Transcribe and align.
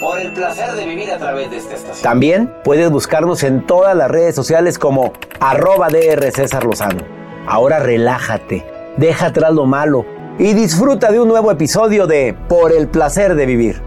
Por 0.00 0.20
el 0.20 0.32
placer 0.32 0.72
de 0.72 0.86
vivir 0.86 1.10
a 1.10 1.18
través 1.18 1.50
de 1.50 1.56
esta 1.56 1.74
estación. 1.74 2.02
También 2.02 2.52
puedes 2.64 2.90
buscarnos 2.90 3.42
en 3.42 3.66
todas 3.66 3.96
las 3.96 4.10
redes 4.10 4.34
sociales 4.34 4.78
como 4.78 5.12
arroba 5.40 5.88
DR 5.88 6.30
César 6.30 6.64
Lozano. 6.64 7.04
Ahora 7.46 7.80
relájate, 7.80 8.64
deja 8.96 9.26
atrás 9.26 9.52
lo 9.52 9.66
malo 9.66 10.04
y 10.38 10.54
disfruta 10.54 11.10
de 11.10 11.20
un 11.20 11.28
nuevo 11.28 11.50
episodio 11.50 12.06
de 12.06 12.36
Por 12.48 12.72
el 12.72 12.88
placer 12.88 13.34
de 13.34 13.46
vivir. 13.46 13.80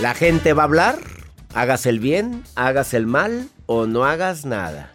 La 0.00 0.14
gente 0.14 0.52
va 0.52 0.62
a 0.62 0.66
hablar, 0.66 0.96
hagas 1.54 1.86
el 1.86 1.98
bien, 1.98 2.44
hagas 2.54 2.94
el 2.94 3.06
mal 3.06 3.48
o 3.66 3.86
no 3.86 4.04
hagas 4.04 4.44
nada. 4.44 4.92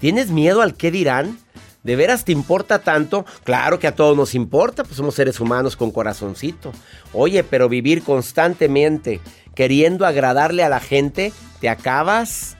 ¿Tienes 0.00 0.30
miedo 0.30 0.62
al 0.62 0.74
qué 0.74 0.90
dirán? 0.90 1.38
¿De 1.88 1.96
veras 1.96 2.26
te 2.26 2.32
importa 2.32 2.80
tanto? 2.80 3.24
Claro 3.44 3.78
que 3.78 3.86
a 3.86 3.94
todos 3.94 4.14
nos 4.14 4.34
importa, 4.34 4.84
pues 4.84 4.96
somos 4.96 5.14
seres 5.14 5.40
humanos 5.40 5.74
con 5.74 5.90
corazoncito. 5.90 6.70
Oye, 7.14 7.44
pero 7.44 7.70
vivir 7.70 8.02
constantemente 8.02 9.22
queriendo 9.54 10.04
agradarle 10.04 10.62
a 10.62 10.68
la 10.68 10.80
gente, 10.80 11.32
¿te 11.62 11.70
acabas? 11.70 12.58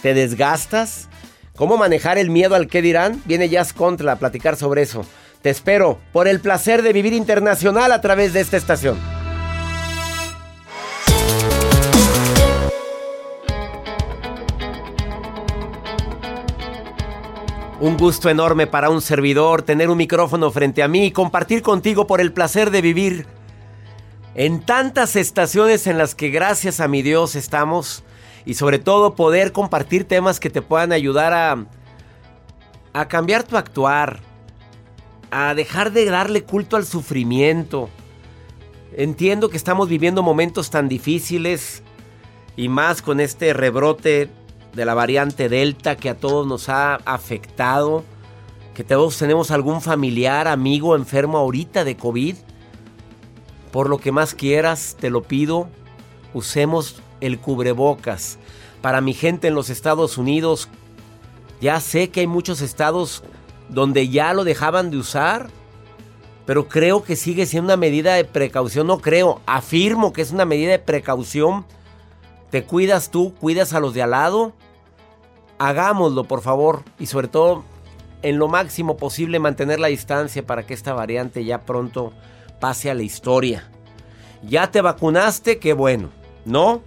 ¿Te 0.00 0.14
desgastas? 0.14 1.10
¿Cómo 1.56 1.76
manejar 1.76 2.16
el 2.16 2.30
miedo 2.30 2.54
al 2.54 2.68
qué 2.68 2.80
dirán? 2.80 3.20
Viene 3.26 3.50
Jazz 3.50 3.74
Contra 3.74 4.12
a 4.12 4.18
platicar 4.18 4.56
sobre 4.56 4.80
eso. 4.80 5.04
Te 5.42 5.50
espero 5.50 5.98
por 6.10 6.26
el 6.26 6.40
placer 6.40 6.80
de 6.80 6.94
vivir 6.94 7.12
internacional 7.12 7.92
a 7.92 8.00
través 8.00 8.32
de 8.32 8.40
esta 8.40 8.56
estación. 8.56 9.19
Un 17.80 17.96
gusto 17.96 18.28
enorme 18.28 18.66
para 18.66 18.90
un 18.90 19.00
servidor 19.00 19.62
tener 19.62 19.88
un 19.88 19.96
micrófono 19.96 20.50
frente 20.50 20.82
a 20.82 20.88
mí 20.88 21.06
y 21.06 21.12
compartir 21.12 21.62
contigo 21.62 22.06
por 22.06 22.20
el 22.20 22.30
placer 22.30 22.70
de 22.70 22.82
vivir 22.82 23.26
en 24.34 24.60
tantas 24.60 25.16
estaciones 25.16 25.86
en 25.86 25.96
las 25.96 26.14
que 26.14 26.28
gracias 26.28 26.80
a 26.80 26.88
mi 26.88 27.00
Dios 27.00 27.36
estamos 27.36 28.04
y 28.44 28.52
sobre 28.52 28.80
todo 28.80 29.14
poder 29.14 29.52
compartir 29.52 30.04
temas 30.04 30.40
que 30.40 30.50
te 30.50 30.60
puedan 30.60 30.92
ayudar 30.92 31.32
a, 31.32 31.64
a 32.92 33.08
cambiar 33.08 33.44
tu 33.44 33.56
actuar, 33.56 34.20
a 35.30 35.54
dejar 35.54 35.90
de 35.90 36.04
darle 36.04 36.44
culto 36.44 36.76
al 36.76 36.84
sufrimiento. 36.84 37.88
Entiendo 38.94 39.48
que 39.48 39.56
estamos 39.56 39.88
viviendo 39.88 40.22
momentos 40.22 40.68
tan 40.68 40.86
difíciles 40.86 41.82
y 42.56 42.68
más 42.68 43.00
con 43.00 43.20
este 43.20 43.54
rebrote 43.54 44.28
de 44.74 44.84
la 44.84 44.94
variante 44.94 45.48
Delta 45.48 45.96
que 45.96 46.10
a 46.10 46.16
todos 46.16 46.46
nos 46.46 46.68
ha 46.68 46.96
afectado, 47.04 48.04
que 48.74 48.84
todos 48.84 49.18
tenemos 49.18 49.50
algún 49.50 49.80
familiar, 49.80 50.48
amigo 50.48 50.96
enfermo 50.96 51.38
ahorita 51.38 51.84
de 51.84 51.96
COVID. 51.96 52.36
Por 53.72 53.88
lo 53.88 53.98
que 53.98 54.12
más 54.12 54.34
quieras, 54.34 54.96
te 54.98 55.10
lo 55.10 55.22
pido, 55.22 55.68
usemos 56.34 57.02
el 57.20 57.38
cubrebocas. 57.38 58.38
Para 58.82 59.00
mi 59.00 59.12
gente 59.12 59.48
en 59.48 59.54
los 59.54 59.70
Estados 59.70 60.18
Unidos, 60.18 60.68
ya 61.60 61.80
sé 61.80 62.10
que 62.10 62.20
hay 62.20 62.26
muchos 62.26 62.62
estados 62.62 63.22
donde 63.68 64.08
ya 64.08 64.32
lo 64.32 64.44
dejaban 64.44 64.90
de 64.90 64.96
usar, 64.96 65.50
pero 66.46 66.68
creo 66.68 67.04
que 67.04 67.14
sigue 67.14 67.46
siendo 67.46 67.66
una 67.66 67.76
medida 67.76 68.14
de 68.14 68.24
precaución. 68.24 68.86
No 68.86 69.00
creo, 69.00 69.40
afirmo 69.46 70.12
que 70.12 70.22
es 70.22 70.32
una 70.32 70.44
medida 70.44 70.70
de 70.72 70.78
precaución 70.78 71.64
te 72.50 72.64
cuidas 72.64 73.10
tú, 73.10 73.32
cuidas 73.34 73.72
a 73.72 73.80
los 73.80 73.94
de 73.94 74.02
al 74.02 74.10
lado. 74.10 74.52
Hagámoslo, 75.60 76.24
por 76.24 76.40
favor. 76.40 76.84
Y 76.98 77.04
sobre 77.04 77.28
todo, 77.28 77.64
en 78.22 78.38
lo 78.38 78.48
máximo 78.48 78.96
posible, 78.96 79.38
mantener 79.38 79.78
la 79.78 79.88
distancia 79.88 80.44
para 80.44 80.64
que 80.64 80.72
esta 80.72 80.94
variante 80.94 81.44
ya 81.44 81.66
pronto 81.66 82.14
pase 82.60 82.90
a 82.90 82.94
la 82.94 83.02
historia. 83.02 83.68
Ya 84.42 84.70
te 84.70 84.80
vacunaste, 84.80 85.58
qué 85.58 85.74
bueno. 85.74 86.08
¿No? 86.46 86.80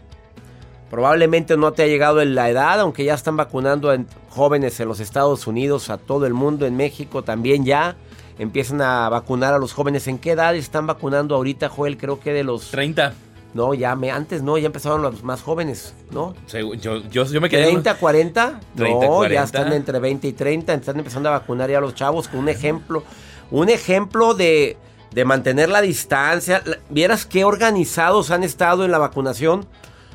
Probablemente 0.90 1.56
no 1.56 1.72
te 1.74 1.84
ha 1.84 1.88
llegado 1.88 2.26
la 2.26 2.50
edad, 2.50 2.80
aunque 2.80 3.06
ya 3.06 3.14
están 3.14 3.38
vacunando 3.38 3.92
a 3.92 4.00
jóvenes 4.32 4.80
en 4.80 4.88
los 4.88 5.00
Estados 5.00 5.46
Unidos, 5.46 5.92
a 5.92 6.00
todo 6.00 6.26
el 6.26 6.34
mundo, 6.34 6.66
en 6.66 6.76
México 6.76 7.24
también 7.24 7.66
ya. 7.66 7.96
Empiezan 8.40 8.82
a 8.82 9.08
vacunar 9.08 9.54
a 9.54 9.60
los 9.60 9.74
jóvenes. 9.74 10.08
¿En 10.08 10.18
qué 10.18 10.32
edad 10.32 10.56
están 10.56 10.88
vacunando 10.88 11.36
ahorita, 11.36 11.70
Joel? 11.70 11.96
Creo 11.96 12.20
que 12.20 12.34
de 12.34 12.44
los... 12.44 12.72
30. 12.72 13.14
No, 13.54 13.74
ya 13.76 13.96
me, 13.96 14.10
antes 14.10 14.42
no, 14.42 14.58
ya 14.58 14.66
empezaron 14.66 15.04
los 15.04 15.24
más 15.24 15.44
jóvenes, 15.44 15.94
¿no? 16.10 16.34
Yo, 16.48 16.74
yo, 16.74 17.26
yo 17.26 17.42
me 17.42 17.50
quedé. 17.50 17.64
30, 17.66 17.96
40. 17.96 18.60
30, 18.76 19.06
no, 19.06 19.28
ya 19.28 19.44
están 19.44 19.72
entre 19.74 20.00
20 20.00 20.28
y 20.28 20.34
30, 20.34 20.74
están 20.74 20.98
empezando 20.98 21.30
a 21.30 21.34
vacunar 21.34 21.70
ya 21.70 21.78
a 21.78 21.82
los 21.82 21.94
chavos 21.94 22.28
con 22.28 22.40
un 22.40 22.50
ejemplo, 22.50 23.04
un 23.52 23.70
ejemplo 23.70 24.34
de, 24.34 24.78
de 25.12 25.26
mantener 25.26 25.70
la 25.70 25.82
distancia. 25.82 26.64
¿Vieras 26.90 27.26
qué 27.28 27.44
organizados 27.44 28.32
han 28.32 28.44
estado 28.44 28.86
en 28.86 28.92
la 28.92 28.98
vacunación? 28.98 29.68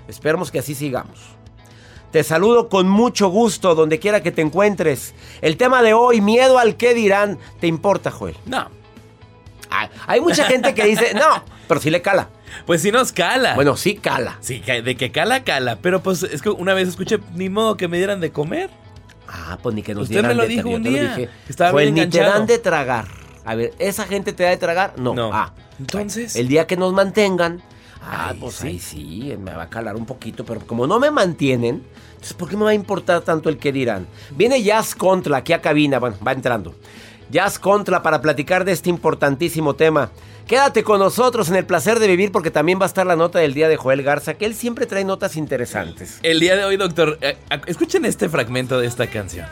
Esperemos 0.09 0.51
que 0.51 0.59
así 0.59 0.75
sigamos. 0.75 1.21
Te 2.11 2.25
saludo 2.25 2.69
con 2.69 2.89
mucho 2.89 3.29
gusto 3.29 3.75
donde 3.75 3.99
quiera 3.99 4.23
que 4.23 4.33
te 4.33 4.41
encuentres. 4.41 5.15
El 5.43 5.57
tema 5.57 5.83
de 5.83 5.93
hoy, 5.93 6.21
miedo 6.21 6.59
al 6.59 6.77
qué 6.77 6.95
dirán, 6.95 7.39
¿te 7.61 7.67
importa, 7.67 8.11
Joel? 8.11 8.35
No. 8.47 8.69
Hay 10.07 10.21
mucha 10.21 10.45
gente 10.45 10.75
que 10.75 10.87
dice, 10.87 11.13
no, 11.15 11.45
pero 11.69 11.81
sí 11.81 11.91
le 11.91 12.01
cala. 12.01 12.31
Pues 12.67 12.83
sí 12.83 12.91
nos 12.93 13.13
cala. 13.13 13.55
Bueno, 13.55 13.77
sí 13.77 13.95
cala. 13.97 14.37
Sí, 14.41 14.61
de 14.61 14.97
que 14.97 15.11
cala, 15.11 15.45
cala. 15.45 15.77
Pero 15.77 16.03
pues 16.03 16.23
es 16.23 16.43
que 16.43 16.51
una 16.51 16.75
vez 16.75 16.89
escuché, 16.89 17.19
ni 17.35 17.49
modo 17.49 17.77
que 17.77 17.89
me 17.89 17.97
dieran 17.99 18.21
de 18.21 18.31
comer. 18.31 18.71
Ah, 19.29 19.59
pues 19.63 19.75
ni 19.75 19.83
que 19.83 19.95
nos 19.95 20.05
Usted 20.05 20.15
dieran 20.17 20.31
me 20.31 20.35
lo 20.37 20.43
de 20.43 20.49
dijo 20.49 20.69
un 20.69 20.77
yo 20.77 20.83
te 20.83 20.91
lo 20.91 20.99
día. 21.05 21.17
dije. 21.17 21.31
Estaba 21.49 21.81
bien 21.81 21.95
ni 21.95 22.07
te 22.07 22.21
dan 22.21 22.47
de 22.47 22.59
tragar. 22.59 23.07
A 23.45 23.55
ver, 23.55 23.73
¿esa 23.79 24.05
gente 24.07 24.33
te 24.33 24.43
da 24.45 24.51
de 24.51 24.57
tragar? 24.57 24.95
No. 24.99 25.15
No. 25.15 25.31
Ah, 25.33 25.53
Entonces. 25.79 26.37
el 26.37 26.49
día 26.49 26.67
que 26.67 26.77
nos 26.77 26.93
mantengan, 26.93 27.63
ah, 28.03 28.35
pues 28.39 28.55
sí. 28.57 28.79
sí, 28.79 29.35
me 29.39 29.53
va 29.53 29.65
a 29.65 29.69
calar 29.71 29.97
un 29.97 30.07
poquito, 30.07 30.45
pero 30.45 30.61
como 30.67 30.87
no 30.87 30.99
me 30.99 31.11
mantienen, 31.11 31.83
entonces 32.11 32.35
¿por 32.35 32.49
qué 32.49 32.57
me 32.57 32.65
va 32.65 32.71
a 32.71 32.75
importar 32.75 33.21
tanto 33.23 33.49
el 33.49 33.59
que 33.59 33.73
dirán? 33.73 34.07
Viene 34.31 34.63
Jazz 34.63 34.95
Contra 34.95 35.39
aquí 35.39 35.53
a 35.53 35.61
cabina, 35.61 35.99
bueno, 35.99 36.17
va 36.27 36.33
entrando. 36.33 36.75
Jazz 37.31 37.59
Contra 37.59 38.03
para 38.03 38.21
platicar 38.23 38.65
de 38.65 38.73
este 38.73 38.89
importantísimo 38.91 39.75
tema. 39.75 40.11
Quédate 40.49 40.83
con 40.83 40.99
nosotros 40.99 41.51
en 41.51 41.57
el 41.57 41.67
placer 41.67 41.99
de 41.99 42.07
vivir 42.07 42.33
porque 42.33 42.51
también 42.51 42.81
va 42.81 42.85
a 42.85 42.87
estar 42.87 43.07
la 43.07 43.17
nota 43.17 43.39
del 43.39 43.53
día 43.53 43.69
de 43.69 43.77
Joel 43.77 44.03
Garza, 44.03 44.33
que 44.33 44.47
él 44.47 44.55
siempre 44.55 44.87
trae 44.87 45.05
notas 45.05 45.37
interesantes. 45.37 46.19
El 46.23 46.41
día 46.41 46.57
de 46.57 46.65
hoy, 46.65 46.79
doctor, 46.79 47.19
eh, 47.21 47.37
escuchen 47.67 48.07
este 48.07 48.31
fragmento 48.31 48.81
de 48.81 48.87
esta 48.87 49.07
canción. 49.09 49.47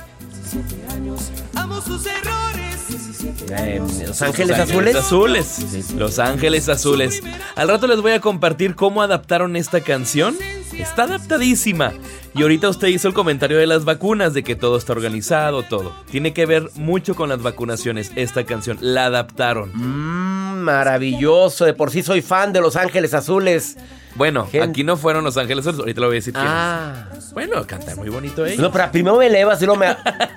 Amo 1.54 1.82
sus 1.82 2.06
errores. 2.06 3.26
Eh, 3.50 3.78
Los 3.78 4.08
Los 4.08 4.22
Ángeles 4.22 4.58
Azules. 4.58 4.96
Azules. 4.96 5.92
Los 5.92 6.18
Ángeles 6.18 6.68
Azules. 6.70 7.22
Al 7.56 7.68
rato 7.68 7.86
les 7.86 8.00
voy 8.00 8.12
a 8.12 8.20
compartir 8.22 8.74
cómo 8.74 9.02
adaptaron 9.02 9.54
esta 9.56 9.82
canción. 9.82 10.34
Está 10.78 11.04
adaptadísima. 11.04 11.92
Y 12.34 12.42
ahorita 12.42 12.68
usted 12.68 12.88
hizo 12.88 13.08
el 13.08 13.14
comentario 13.14 13.58
de 13.58 13.66
las 13.66 13.84
vacunas, 13.84 14.34
de 14.34 14.42
que 14.42 14.56
todo 14.56 14.76
está 14.76 14.92
organizado, 14.92 15.62
todo. 15.62 15.94
Tiene 16.10 16.32
que 16.34 16.44
ver 16.44 16.70
mucho 16.74 17.14
con 17.14 17.30
las 17.30 17.42
vacunaciones, 17.42 18.12
esta 18.14 18.44
canción. 18.44 18.78
La 18.80 19.06
adaptaron. 19.06 19.70
Mmm, 19.74 20.60
maravilloso. 20.60 21.64
De 21.64 21.72
por 21.72 21.90
sí 21.90 22.02
soy 22.02 22.20
fan 22.20 22.52
de 22.52 22.60
Los 22.60 22.76
Ángeles 22.76 23.14
Azules. 23.14 23.76
Bueno, 24.16 24.48
aquí 24.62 24.84
no 24.84 24.96
fueron 24.96 25.24
Los 25.24 25.36
Ángeles 25.36 25.66
Azules. 25.66 25.80
Ahorita 25.80 26.00
le 26.00 26.06
voy 26.06 26.16
a 26.16 26.18
decir 26.18 26.32
quiénes. 26.32 26.52
Ah. 26.52 27.08
Bueno, 27.32 27.66
canta 27.66 27.96
muy 27.96 28.08
bonito 28.08 28.44
ella. 28.44 28.60
No, 28.60 28.70
pero 28.70 28.90
primero 28.90 29.16
me 29.16 29.26
elevas 29.26 29.60
y 29.62 29.66
luego 29.66 29.80
me... 29.80 29.96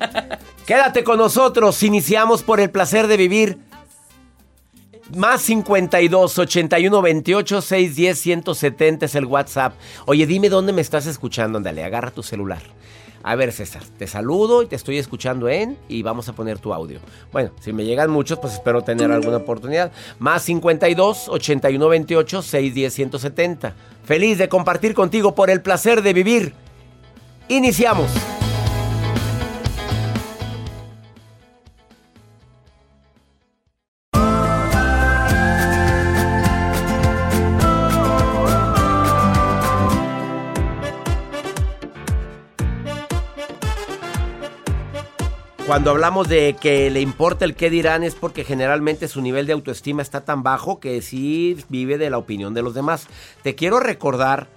Quédate 0.65 1.03
con 1.03 1.17
nosotros. 1.17 1.81
Iniciamos 1.83 2.43
por 2.43 2.59
el 2.59 2.69
placer 2.69 3.07
de 3.07 3.17
vivir. 3.17 3.57
Más 5.15 5.41
52 5.41 6.37
81 6.37 7.01
28 7.01 7.61
610 7.61 8.19
170 8.19 9.05
es 9.05 9.15
el 9.15 9.25
WhatsApp. 9.25 9.73
Oye, 10.05 10.27
dime 10.27 10.49
dónde 10.49 10.71
me 10.71 10.81
estás 10.81 11.07
escuchando. 11.07 11.57
Ándale, 11.57 11.83
agarra 11.83 12.11
tu 12.11 12.21
celular. 12.21 12.61
A 13.21 13.35
ver, 13.35 13.51
César, 13.51 13.83
te 13.97 14.07
saludo 14.07 14.63
y 14.63 14.67
te 14.67 14.75
estoy 14.75 14.97
escuchando 14.97 15.49
en 15.49 15.77
y 15.89 16.03
vamos 16.03 16.29
a 16.29 16.33
poner 16.33 16.59
tu 16.59 16.73
audio. 16.73 16.99
Bueno, 17.31 17.51
si 17.59 17.73
me 17.73 17.83
llegan 17.83 18.09
muchos, 18.09 18.39
pues 18.39 18.53
espero 18.53 18.81
tener 18.81 19.11
alguna 19.11 19.37
oportunidad. 19.37 19.91
Más 20.19 20.43
52 20.43 21.27
81 21.27 21.89
28 21.89 22.41
610 22.41 22.93
170. 22.93 23.75
Feliz 24.05 24.37
de 24.37 24.47
compartir 24.47 24.93
contigo 24.93 25.35
por 25.35 25.49
el 25.49 25.61
placer 25.61 26.01
de 26.01 26.13
vivir. 26.13 26.53
Iniciamos. 27.49 28.09
Cuando 45.69 45.91
hablamos 45.91 46.27
de 46.27 46.55
que 46.59 46.89
le 46.89 46.99
importa 46.99 47.45
el 47.45 47.53
qué 47.53 47.69
dirán 47.69 48.03
es 48.03 48.15
porque 48.15 48.43
generalmente 48.43 49.07
su 49.07 49.21
nivel 49.21 49.45
de 49.45 49.53
autoestima 49.53 50.01
está 50.01 50.21
tan 50.21 50.41
bajo 50.41 50.79
que 50.79 50.99
sí 51.03 51.63
vive 51.69 51.99
de 51.99 52.09
la 52.09 52.17
opinión 52.17 52.55
de 52.55 52.63
los 52.63 52.73
demás. 52.73 53.05
Te 53.43 53.53
quiero 53.53 53.79
recordar 53.79 54.47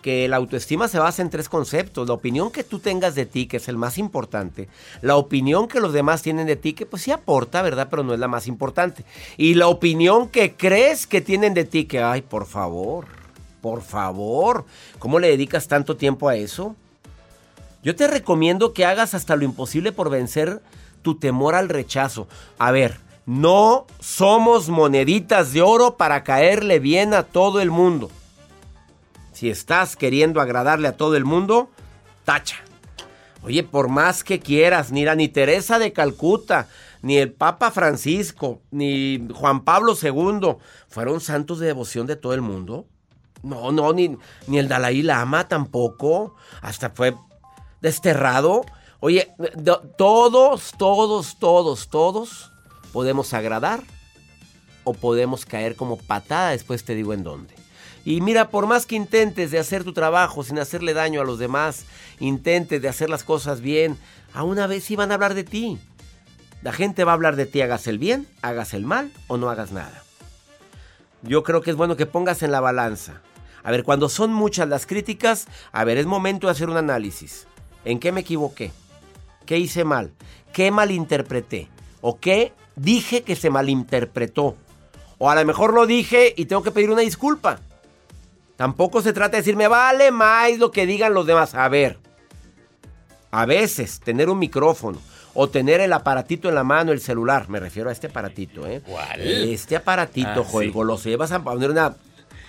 que 0.00 0.28
la 0.28 0.36
autoestima 0.36 0.86
se 0.86 1.00
basa 1.00 1.22
en 1.22 1.30
tres 1.30 1.48
conceptos. 1.48 2.06
La 2.06 2.14
opinión 2.14 2.52
que 2.52 2.62
tú 2.62 2.78
tengas 2.78 3.16
de 3.16 3.26
ti, 3.26 3.48
que 3.48 3.56
es 3.56 3.66
el 3.66 3.78
más 3.78 3.98
importante. 3.98 4.68
La 5.02 5.16
opinión 5.16 5.66
que 5.66 5.80
los 5.80 5.92
demás 5.92 6.22
tienen 6.22 6.46
de 6.46 6.54
ti, 6.54 6.72
que 6.72 6.86
pues 6.86 7.02
sí 7.02 7.10
aporta, 7.10 7.62
¿verdad? 7.62 7.88
Pero 7.90 8.04
no 8.04 8.14
es 8.14 8.20
la 8.20 8.28
más 8.28 8.46
importante. 8.46 9.04
Y 9.36 9.54
la 9.54 9.66
opinión 9.66 10.28
que 10.28 10.54
crees 10.54 11.08
que 11.08 11.20
tienen 11.20 11.52
de 11.52 11.64
ti, 11.64 11.86
que, 11.86 12.00
ay, 12.00 12.22
por 12.22 12.46
favor, 12.46 13.06
por 13.60 13.82
favor, 13.82 14.66
¿cómo 15.00 15.18
le 15.18 15.30
dedicas 15.30 15.66
tanto 15.66 15.96
tiempo 15.96 16.28
a 16.28 16.36
eso? 16.36 16.76
Yo 17.82 17.96
te 17.96 18.06
recomiendo 18.06 18.72
que 18.72 18.84
hagas 18.84 19.14
hasta 19.14 19.36
lo 19.36 19.44
imposible 19.44 19.92
por 19.92 20.10
vencer 20.10 20.62
tu 21.02 21.18
temor 21.18 21.54
al 21.54 21.68
rechazo. 21.68 22.28
A 22.58 22.70
ver, 22.70 22.98
no 23.24 23.86
somos 24.00 24.68
moneditas 24.68 25.52
de 25.52 25.62
oro 25.62 25.96
para 25.96 26.22
caerle 26.22 26.78
bien 26.78 27.14
a 27.14 27.22
todo 27.22 27.60
el 27.60 27.70
mundo. 27.70 28.10
Si 29.32 29.48
estás 29.48 29.96
queriendo 29.96 30.40
agradarle 30.40 30.88
a 30.88 30.96
todo 30.96 31.16
el 31.16 31.24
mundo, 31.24 31.70
tacha. 32.24 32.56
Oye, 33.42 33.62
por 33.62 33.88
más 33.88 34.22
que 34.22 34.40
quieras, 34.40 34.92
ni 34.92 35.04
la 35.06 35.14
ni 35.14 35.28
Teresa 35.28 35.78
de 35.78 35.94
Calcuta, 35.94 36.68
ni 37.00 37.16
el 37.16 37.32
Papa 37.32 37.70
Francisco, 37.70 38.60
ni 38.70 39.26
Juan 39.32 39.64
Pablo 39.64 39.94
II 40.00 40.56
fueron 40.88 41.20
santos 41.20 41.58
de 41.58 41.68
devoción 41.68 42.06
de 42.06 42.16
todo 42.16 42.34
el 42.34 42.42
mundo. 42.42 42.86
No, 43.42 43.72
no, 43.72 43.94
ni, 43.94 44.18
ni 44.46 44.58
el 44.58 44.68
Dalai 44.68 45.00
Lama 45.00 45.48
tampoco. 45.48 46.34
Hasta 46.60 46.90
fue 46.90 47.14
desterrado. 47.80 48.64
Oye, 49.00 49.32
todos, 49.96 50.72
todos, 50.76 51.38
todos, 51.38 51.88
todos 51.88 52.52
podemos 52.92 53.32
agradar 53.32 53.82
o 54.84 54.94
podemos 54.94 55.46
caer 55.46 55.76
como 55.76 55.96
patada. 55.96 56.50
Después 56.50 56.84
te 56.84 56.94
digo 56.94 57.12
en 57.12 57.22
dónde. 57.22 57.54
Y 58.04 58.20
mira, 58.20 58.48
por 58.48 58.66
más 58.66 58.86
que 58.86 58.96
intentes 58.96 59.50
de 59.50 59.58
hacer 59.58 59.84
tu 59.84 59.92
trabajo 59.92 60.42
sin 60.42 60.58
hacerle 60.58 60.94
daño 60.94 61.20
a 61.20 61.24
los 61.24 61.38
demás, 61.38 61.84
intentes 62.18 62.80
de 62.80 62.88
hacer 62.88 63.10
las 63.10 63.24
cosas 63.24 63.60
bien, 63.60 63.98
a 64.32 64.42
una 64.42 64.66
vez 64.66 64.84
sí 64.84 64.96
van 64.96 65.10
a 65.10 65.14
hablar 65.14 65.34
de 65.34 65.44
ti. 65.44 65.78
La 66.62 66.72
gente 66.72 67.04
va 67.04 67.12
a 67.12 67.14
hablar 67.14 67.36
de 67.36 67.46
ti, 67.46 67.60
hagas 67.62 67.86
el 67.86 67.98
bien, 67.98 68.26
hagas 68.42 68.74
el 68.74 68.84
mal 68.84 69.12
o 69.28 69.36
no 69.36 69.50
hagas 69.50 69.72
nada. 69.72 70.02
Yo 71.22 71.42
creo 71.42 71.60
que 71.60 71.70
es 71.70 71.76
bueno 71.76 71.96
que 71.96 72.06
pongas 72.06 72.42
en 72.42 72.52
la 72.52 72.60
balanza. 72.60 73.20
A 73.62 73.70
ver, 73.70 73.84
cuando 73.84 74.08
son 74.08 74.32
muchas 74.32 74.68
las 74.68 74.86
críticas, 74.86 75.46
a 75.72 75.84
ver, 75.84 75.98
es 75.98 76.06
momento 76.06 76.46
de 76.46 76.52
hacer 76.52 76.70
un 76.70 76.78
análisis. 76.78 77.46
¿En 77.84 77.98
qué 77.98 78.12
me 78.12 78.20
equivoqué? 78.20 78.72
¿Qué 79.46 79.58
hice 79.58 79.84
mal? 79.84 80.12
¿Qué 80.52 80.70
malinterpreté? 80.70 81.68
¿O 82.00 82.18
qué 82.18 82.52
dije 82.76 83.22
que 83.22 83.36
se 83.36 83.50
malinterpretó? 83.50 84.56
O 85.18 85.30
a 85.30 85.34
lo 85.34 85.44
mejor 85.44 85.74
lo 85.74 85.86
dije 85.86 86.32
y 86.36 86.46
tengo 86.46 86.62
que 86.62 86.70
pedir 86.70 86.90
una 86.90 87.02
disculpa. 87.02 87.58
Tampoco 88.56 89.00
se 89.02 89.12
trata 89.12 89.32
de 89.32 89.38
decir, 89.38 89.56
me 89.56 89.68
vale 89.68 90.10
más 90.10 90.58
lo 90.58 90.70
que 90.70 90.86
digan 90.86 91.14
los 91.14 91.26
demás. 91.26 91.54
A 91.54 91.68
ver, 91.68 91.98
a 93.30 93.46
veces 93.46 94.00
tener 94.00 94.28
un 94.28 94.38
micrófono 94.38 94.98
o 95.32 95.48
tener 95.48 95.80
el 95.80 95.92
aparatito 95.92 96.48
en 96.48 96.54
la 96.56 96.64
mano, 96.64 96.92
el 96.92 97.00
celular, 97.00 97.48
me 97.48 97.60
refiero 97.60 97.88
a 97.88 97.92
este 97.92 98.08
aparatito, 98.08 98.66
¿eh? 98.66 98.82
¿Cuál? 98.84 99.20
Este 99.20 99.76
aparatito, 99.76 100.40
Ah, 100.40 100.44
Joel 100.46 100.68
sí. 100.68 100.72
Goloso. 100.74 101.08
Llevas 101.08 101.32
a 101.32 101.42
poner 101.42 101.70
una. 101.70 101.94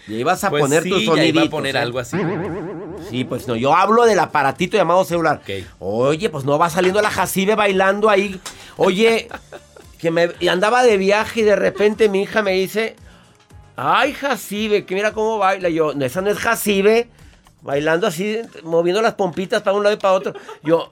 Llevas 0.08 0.44
a 0.44 0.50
Pues 0.50 0.62
poner 0.64 0.84
sí, 0.84 0.90
iba 0.90 1.14
soniditos. 1.14 1.48
a 1.48 1.52
poner 1.52 1.76
¿eh? 1.76 1.80
algo 1.80 2.00
así. 2.00 2.18
Sí, 3.10 3.24
pues 3.24 3.48
no, 3.48 3.56
yo 3.56 3.76
hablo 3.76 4.06
del 4.06 4.20
aparatito 4.20 4.78
llamado 4.78 5.04
celular. 5.04 5.42
Oye, 5.80 6.30
pues 6.30 6.46
no 6.46 6.58
va 6.58 6.70
saliendo 6.70 7.02
la 7.02 7.10
Jacibe 7.10 7.56
bailando 7.56 8.10
ahí. 8.10 8.40
Oye, 8.78 9.30
que 10.00 10.12
me 10.12 10.32
y 10.40 10.48
andaba 10.48 10.84
de 10.84 10.98
viaje 10.98 11.42
y 11.42 11.44
de 11.44 11.56
repente 11.56 12.10
mi 12.10 12.24
hija 12.24 12.42
me 12.42 12.54
dice, 12.54 12.96
ay 13.76 14.14
Jacibe, 14.14 14.86
que 14.86 14.96
mira 14.96 15.14
cómo 15.14 15.38
baila. 15.38 15.70
Y 15.70 15.76
yo, 15.76 15.94
no, 15.94 16.06
esa 16.06 16.22
no 16.22 16.30
es 16.30 16.38
Jacibe, 16.38 17.10
bailando 17.62 18.08
así, 18.08 18.40
moviendo 18.64 19.02
las 19.02 19.14
pompitas 19.14 19.62
para 19.62 19.76
un 19.76 19.84
lado 19.84 19.96
y 19.96 20.00
para 20.00 20.14
otro. 20.14 20.34
Yo, 20.64 20.90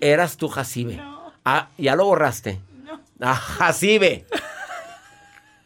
eras 0.00 0.36
tú 0.36 0.48
Jacibe. 0.48 1.00
Ah, 1.44 1.68
ya 1.78 1.96
lo 1.96 2.04
borraste. 2.04 2.60
Ah, 3.20 3.34
Jacibe. 3.34 4.24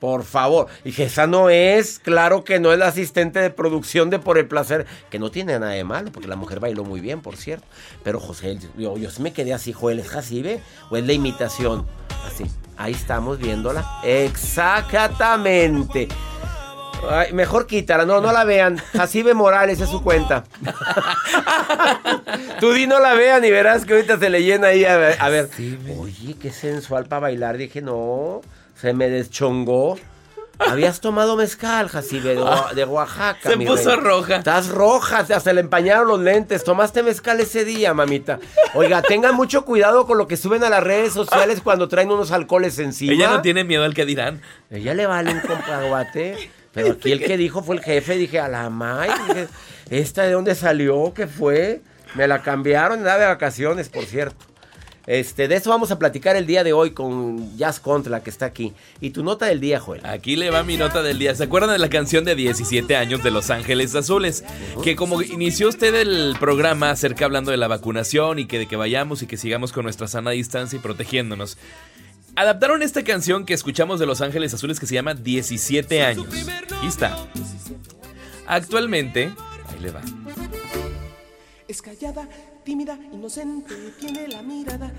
Por 0.04 0.22
favor. 0.22 0.66
Y 0.84 0.90
dije, 0.90 1.04
esa 1.04 1.26
no 1.26 1.48
es, 1.48 1.98
claro 1.98 2.44
que 2.44 2.60
no 2.60 2.74
es 2.74 2.78
la 2.78 2.88
asistente 2.88 3.38
de 3.38 3.48
producción 3.48 4.10
de 4.10 4.18
Por 4.18 4.36
el 4.36 4.46
Placer, 4.46 4.84
que 5.08 5.18
no 5.18 5.30
tiene 5.30 5.58
nada 5.58 5.72
de 5.72 5.82
malo, 5.82 6.12
porque 6.12 6.28
la 6.28 6.36
mujer 6.36 6.60
bailó 6.60 6.84
muy 6.84 7.00
bien, 7.00 7.22
por 7.22 7.38
cierto. 7.38 7.64
Pero 8.02 8.20
José, 8.20 8.58
yo, 8.76 8.98
yo 8.98 9.10
sí 9.10 9.22
me 9.22 9.32
quedé 9.32 9.54
así, 9.54 9.72
Joel, 9.72 10.00
¿es 10.00 10.10
Jacibe 10.10 10.60
o 10.90 10.98
es 10.98 11.06
la 11.06 11.14
imitación? 11.14 11.86
Así, 12.26 12.44
ahí 12.76 12.92
estamos 12.92 13.38
viéndola. 13.38 14.00
Exactamente. 14.04 16.08
Ay, 17.08 17.32
mejor 17.32 17.66
quítala, 17.66 18.04
no, 18.04 18.20
no 18.20 18.30
la 18.30 18.44
vean. 18.44 18.76
Jacibe 18.92 19.32
Morales 19.32 19.80
es 19.80 19.88
su 19.88 20.02
cuenta. 20.02 20.44
Tú 22.60 22.72
di 22.72 22.86
no 22.86 23.00
la 23.00 23.14
vean 23.14 23.42
y 23.42 23.50
verás 23.50 23.86
que 23.86 23.94
ahorita 23.94 24.18
se 24.18 24.28
le 24.28 24.42
llena 24.42 24.66
ahí 24.66 24.84
a 24.84 24.98
ver. 24.98 25.16
a 25.18 25.30
ver. 25.30 25.48
Oye, 25.98 26.36
qué 26.38 26.52
sensual 26.52 27.06
para 27.06 27.20
bailar. 27.20 27.56
Dije, 27.56 27.80
no, 27.80 28.42
se 28.74 28.92
me 28.92 29.08
deschongó. 29.08 29.98
Habías 30.58 31.00
tomado 31.00 31.36
mezcal, 31.36 31.88
Jacibe, 31.88 32.36
de, 32.36 32.44
de 32.74 32.84
Oaxaca. 32.84 33.50
Se 33.50 33.56
mi 33.56 33.66
puso 33.66 33.96
roja. 33.96 34.36
Estás 34.36 34.68
roja, 34.68 35.18
hasta 35.18 35.52
le 35.52 35.60
empañaron 35.60 36.06
los 36.06 36.20
lentes. 36.20 36.62
Tomaste 36.62 37.02
mezcal 37.02 37.40
ese 37.40 37.64
día, 37.64 37.92
mamita. 37.92 38.38
Oiga, 38.74 39.02
tengan 39.02 39.34
mucho 39.34 39.64
cuidado 39.64 40.06
con 40.06 40.16
lo 40.16 40.28
que 40.28 40.36
suben 40.36 40.62
a 40.62 40.70
las 40.70 40.82
redes 40.82 41.12
sociales 41.12 41.60
cuando 41.60 41.88
traen 41.88 42.10
unos 42.10 42.30
alcoholes 42.30 42.78
encima. 42.78 43.12
Ella 43.12 43.30
no 43.30 43.42
tiene 43.42 43.64
miedo 43.64 43.84
al 43.84 43.94
que 43.94 44.06
dirán. 44.06 44.42
Ella 44.70 44.94
le 44.94 45.06
vale 45.06 45.32
un 45.32 45.40
compaguate. 45.40 46.50
Pero 46.72 46.92
aquí 46.92 47.12
el 47.12 47.24
que 47.24 47.36
dijo 47.36 47.62
fue 47.62 47.76
el 47.76 47.82
jefe. 47.82 48.16
Dije, 48.16 48.38
a 48.38 48.48
la 48.48 48.70
may. 48.70 49.10
Dije, 49.28 49.48
¿esta 49.90 50.22
de 50.22 50.32
dónde 50.32 50.54
salió? 50.54 51.12
¿Qué 51.14 51.26
fue? 51.26 51.82
Me 52.14 52.28
la 52.28 52.42
cambiaron, 52.42 52.98
andaba 52.98 53.18
de 53.18 53.26
vacaciones, 53.26 53.88
por 53.88 54.04
cierto. 54.04 54.44
Este, 55.06 55.48
de 55.48 55.56
eso 55.56 55.70
vamos 55.70 55.90
a 55.90 55.98
platicar 55.98 56.34
el 56.36 56.46
día 56.46 56.64
de 56.64 56.72
hoy 56.72 56.92
con 56.92 57.56
Jazz 57.56 57.78
Contra, 57.78 58.22
que 58.22 58.30
está 58.30 58.46
aquí. 58.46 58.72
Y 59.00 59.10
tu 59.10 59.22
nota 59.22 59.46
del 59.46 59.60
día, 59.60 59.78
Joel. 59.80 60.04
Aquí 60.04 60.36
le 60.36 60.50
va 60.50 60.62
mi 60.62 60.76
nota 60.76 61.02
del 61.02 61.18
día. 61.18 61.34
¿Se 61.34 61.44
acuerdan 61.44 61.70
de 61.70 61.78
la 61.78 61.90
canción 61.90 62.24
de 62.24 62.34
17 62.34 62.96
años 62.96 63.22
de 63.22 63.30
Los 63.30 63.50
Ángeles 63.50 63.94
Azules? 63.94 64.44
Que 64.82 64.96
como 64.96 65.20
inició 65.20 65.68
usted 65.68 65.94
el 65.94 66.36
programa 66.40 66.90
acerca 66.90 67.26
hablando 67.26 67.50
de 67.50 67.58
la 67.58 67.68
vacunación 67.68 68.38
y 68.38 68.46
que 68.46 68.58
de 68.58 68.66
que 68.66 68.76
vayamos 68.76 69.22
y 69.22 69.26
que 69.26 69.36
sigamos 69.36 69.72
con 69.72 69.84
nuestra 69.84 70.08
sana 70.08 70.30
distancia 70.30 70.78
y 70.78 70.80
protegiéndonos. 70.80 71.58
Adaptaron 72.36 72.82
esta 72.82 73.04
canción 73.04 73.44
que 73.44 73.54
escuchamos 73.54 74.00
de 74.00 74.06
Los 74.06 74.20
Ángeles 74.20 74.54
Azules 74.54 74.80
que 74.80 74.86
se 74.86 74.94
llama 74.94 75.14
17 75.14 76.02
años. 76.02 76.26
Aquí 76.78 76.86
está. 76.86 77.16
Actualmente, 78.46 79.32
ahí 79.68 79.80
le 79.80 79.90
va. 79.90 80.00
Es 81.68 81.80
callada, 81.80 82.28
tímida, 82.64 82.98
inocente, 83.12 83.74
tiene 84.00 84.26
la 84.28 84.42
mirada. 84.42 84.92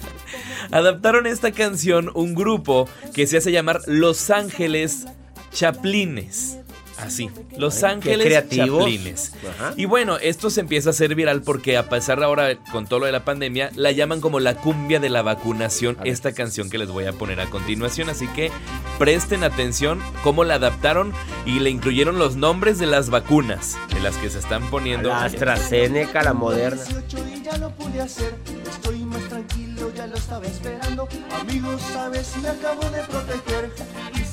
Adaptaron 0.71 1.25
esta 1.25 1.51
canción 1.51 2.11
un 2.13 2.35
grupo 2.35 2.87
que 3.13 3.27
se 3.27 3.37
hace 3.37 3.51
llamar 3.51 3.81
Los 3.87 4.29
Ángeles 4.29 5.05
Chaplines. 5.51 6.59
Así, 7.05 7.29
Los 7.57 7.83
Ay, 7.83 7.93
Ángeles. 7.93 8.49
Chaplines. 8.49 9.33
Ajá. 9.57 9.73
Y 9.77 9.85
bueno, 9.85 10.17
esto 10.17 10.49
se 10.49 10.61
empieza 10.61 10.89
a 10.89 10.91
hacer 10.91 11.15
viral 11.15 11.41
porque 11.41 11.77
a 11.77 11.89
pesar 11.89 12.19
de 12.19 12.25
ahora, 12.25 12.55
con 12.71 12.87
todo 12.87 12.99
lo 13.01 13.05
de 13.05 13.11
la 13.11 13.25
pandemia, 13.25 13.71
la 13.75 13.91
llaman 13.91 14.21
como 14.21 14.39
la 14.39 14.55
cumbia 14.55 14.99
de 14.99 15.09
la 15.09 15.21
vacunación, 15.21 15.97
esta 16.03 16.33
canción 16.33 16.69
que 16.69 16.77
les 16.77 16.89
voy 16.89 17.05
a 17.05 17.13
poner 17.13 17.39
a 17.39 17.45
continuación. 17.49 18.09
Así 18.09 18.27
que 18.29 18.51
presten 18.99 19.43
atención 19.43 20.01
cómo 20.23 20.43
la 20.43 20.55
adaptaron 20.55 21.13
y 21.45 21.59
le 21.59 21.69
incluyeron 21.69 22.17
los 22.17 22.35
nombres 22.35 22.79
de 22.79 22.85
las 22.85 23.09
vacunas 23.09 23.77
de 23.93 23.99
las 23.99 24.15
que 24.17 24.29
se 24.29 24.39
están 24.39 24.69
poniendo. 24.69 25.09
La 25.09 25.25
AstraZeneca, 25.25 26.23
la 26.23 26.33
moderna. 26.33 26.83
18 26.83 27.17
y 27.33 27.43
ya 27.43 27.57
lo 27.57 27.69
pude 27.71 28.01
hacer. 28.01 28.35
Estoy 28.69 28.99
más 29.05 29.23
tranquilo, 29.29 29.91
ya 29.95 30.07
lo 30.07 30.15
estaba 30.15 30.45
esperando. 30.45 31.07
Amigos, 31.39 31.81
sabes, 31.93 32.35
me 32.41 32.49
acabo 32.49 32.89
de 32.89 33.01
proteger. 33.03 33.71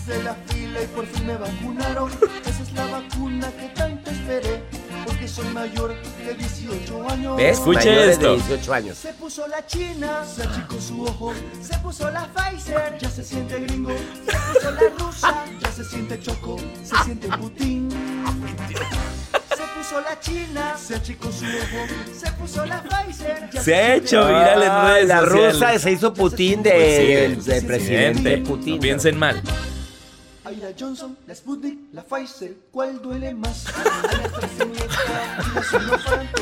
Hice 0.04 0.22
la 0.22 0.34
fila 0.48 0.82
y 0.82 0.86
por 0.88 1.06
fin 1.06 1.26
me 1.26 1.36
vacunaron. 1.36 2.10
Esa 2.46 2.62
es 2.62 2.72
la 2.72 2.86
vacuna 2.86 3.50
que 3.52 3.68
tanto 3.68 4.10
esperé. 4.10 4.62
Porque 5.06 5.28
soy 5.28 5.46
mayor 5.48 5.94
de 6.24 6.34
18 6.34 7.08
años. 7.10 7.40
Escuche 7.40 8.10
esto. 8.10 8.30
de 8.30 8.36
18 8.36 8.72
años. 8.74 8.98
Se 8.98 9.12
puso 9.14 9.46
la 9.48 9.64
china, 9.66 10.24
se 10.24 10.42
achicó 10.42 10.80
su 10.80 11.02
ojo. 11.04 11.32
Se 11.60 11.76
puso 11.78 12.10
la 12.10 12.28
Pfizer, 12.32 12.98
ya 13.00 13.10
se 13.10 13.22
siente 13.24 13.60
gringo. 13.60 13.90
Se 14.26 14.36
puso 14.54 14.70
la 14.70 14.80
rusa, 15.04 15.44
ya 15.60 15.70
se 15.72 15.84
siente 15.84 16.20
choco. 16.20 16.56
Se 16.84 16.96
siente 17.04 17.28
Putin. 17.36 17.88
Se 17.90 19.62
puso 19.78 20.00
la 20.00 20.18
china, 20.20 20.76
se 20.76 20.94
achicó 20.96 21.30
su 21.32 21.44
ojo. 21.44 21.86
Se 22.18 22.30
puso 22.32 22.64
la 22.66 22.82
Pfizer, 22.82 23.50
ya 23.52 23.60
Se 23.62 23.74
ha 23.74 23.78
siente 23.86 23.96
hecho 24.06 24.26
viral 24.26 24.62
en 24.62 24.70
Ah, 24.70 24.92
redes 24.94 25.08
la 25.08 25.20
sociales. 25.20 25.52
rusa 25.54 25.78
se 25.78 25.90
hizo 25.92 26.14
Putin 26.14 26.62
de, 26.62 26.70
Pues 26.70 26.96
sí, 26.96 27.06
del, 27.06 27.42
sí, 27.42 27.50
del 27.50 27.60
sí, 27.60 27.66
presidente 27.66 28.20
Presidente, 28.22 28.48
Putin. 28.48 28.74
no 28.76 28.80
piensen 28.80 29.18
mal. 29.18 29.42
Hay 30.52 30.58
la 30.58 30.68
Johnson, 30.78 31.16
la 31.26 31.34
Sputnik, 31.34 31.78
la 31.94 32.02
Pfizer, 32.02 32.52
¿cuál 32.70 33.00
duele 33.00 33.32
más? 33.32 33.64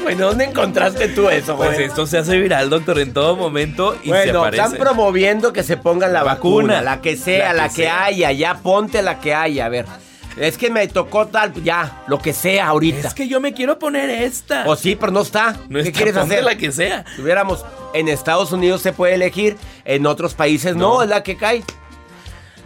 Bueno, 0.02 0.26
¿dónde 0.29 0.45
encontraste 0.47 1.09
tú 1.09 1.29
eso, 1.29 1.57
Pues 1.57 1.75
güey? 1.75 1.85
esto 1.85 2.07
se 2.09 2.19
hace 2.19 2.37
viral, 2.38 2.71
doctor, 2.71 2.99
en 2.99 3.12
todo 3.12 3.37
momento 3.37 3.95
y 4.02 4.07
se 4.07 4.11
Bueno, 4.11 4.40
aparece. 4.40 4.62
están 4.64 4.79
promoviendo 4.81 5.52
que 5.52 5.62
se 5.62 5.76
pongan 5.76 6.12
la 6.12 6.25
vacuna, 6.25 6.75
Vacuna. 6.75 6.83
la 6.83 7.00
que 7.00 7.17
sea, 7.17 7.52
La 7.52 7.62
la 7.62 7.69
que 7.69 7.75
que, 7.76 7.83
sea. 7.83 8.05
haya, 8.05 8.33
ya 8.33 8.55
ponte 8.59 9.00
la 9.02 9.21
que 9.21 9.33
haya, 9.33 9.67
a 9.67 9.69
ver. 9.69 9.87
Es 10.37 10.59
que 10.59 10.71
me 10.71 10.88
tocó 10.88 11.29
tal, 11.29 11.52
ya, 11.62 12.02
lo 12.09 12.19
que 12.19 12.33
sea 12.33 12.67
ahorita. 12.69 13.07
Es 13.09 13.14
que 13.14 13.29
yo 13.29 13.40
me 13.40 13.52
quiero 13.55 13.79
poner 13.79 14.11
esta. 14.11 14.64
O 14.67 14.75
sí, 14.75 14.97
pero 14.97 15.12
no 15.12 15.21
está. 15.21 15.52
no 15.69 15.79
¿Qué 15.81 15.88
está, 15.88 15.93
quieres 15.93 16.14
ponte 16.17 16.35
hacer? 16.35 16.45
la 16.45 16.57
que 16.57 16.73
sea. 16.73 17.05
Si 17.14 17.23
hubiéramos 17.23 17.64
en 17.95 18.09
Estados 18.09 18.50
Unidos 18.50 18.81
se 18.83 18.93
puede 18.93 19.14
elegir, 19.14 19.57
en 19.85 20.07
otros 20.07 20.35
países 20.35 20.75
no, 20.75 20.95
No. 20.97 21.02
es 21.02 21.09
la 21.09 21.23
que 21.23 21.37
cae. 21.37 21.62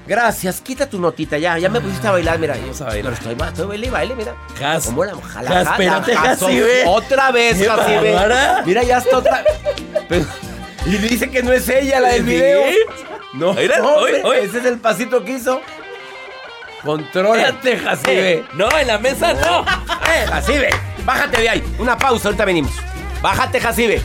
Gracias, 0.07 0.61
quita 0.61 0.87
tu 0.89 1.01
notita 1.01 1.39
ya, 1.39 1.57
ya 1.59 1.69
me 1.71 1.81
pusiste 1.81 2.07
a 2.07 2.11
bailar, 2.11 2.39
mira. 2.39 2.57
Vamos 2.61 2.81
a 2.83 2.87
bailar. 2.87 3.13
Pero 3.13 3.15
estoy, 3.15 3.35
ba- 3.35 3.49
estoy 3.49 3.67
baile 3.67 3.87
y 3.87 3.91
baile, 3.91 4.15
mira. 4.15 4.35
Jas. 4.59 4.85
¿Cómo 4.87 5.05
la 5.05 5.15
jala, 5.17 5.63
espérate. 5.63 6.15
Otra 6.87 7.31
vez, 7.31 7.57
¡Qué 7.59 7.65
Jasibe. 7.69 8.13
bárbara! 8.13 8.63
Mira, 8.67 8.83
ya 8.83 8.99
está 8.99 9.19
otra. 9.19 9.43
Pero- 10.09 10.27
y 10.87 10.97
dice 10.99 11.31
que 11.31 11.43
no 11.43 11.53
es 11.53 11.67
ella 11.71 12.01
la 12.01 12.09
del 12.11 12.25
video. 12.25 12.63
No, 13.33 13.55
Mira, 13.55 13.79
no, 13.79 13.95
hombre, 13.95 14.23
oye. 14.25 14.43
ese 14.45 14.59
es 14.59 14.65
el 14.67 14.79
pasito 14.79 15.25
que 15.25 15.33
hizo. 15.33 15.61
Contrólate, 16.85 17.79
Jasibe. 17.79 18.33
Eh, 18.33 18.45
no, 18.55 18.69
en 18.79 18.87
la 18.87 18.99
mesa 18.99 19.33
no. 19.33 19.63
Eh, 19.63 20.27
Jacibe, 20.29 20.69
bájate 21.07 21.41
de 21.41 21.49
ahí. 21.49 21.75
Una 21.79 21.97
pausa, 21.97 22.29
ahorita 22.29 22.45
venimos. 22.45 22.73
Bájate, 23.23 23.59
Jacibe. 23.59 24.03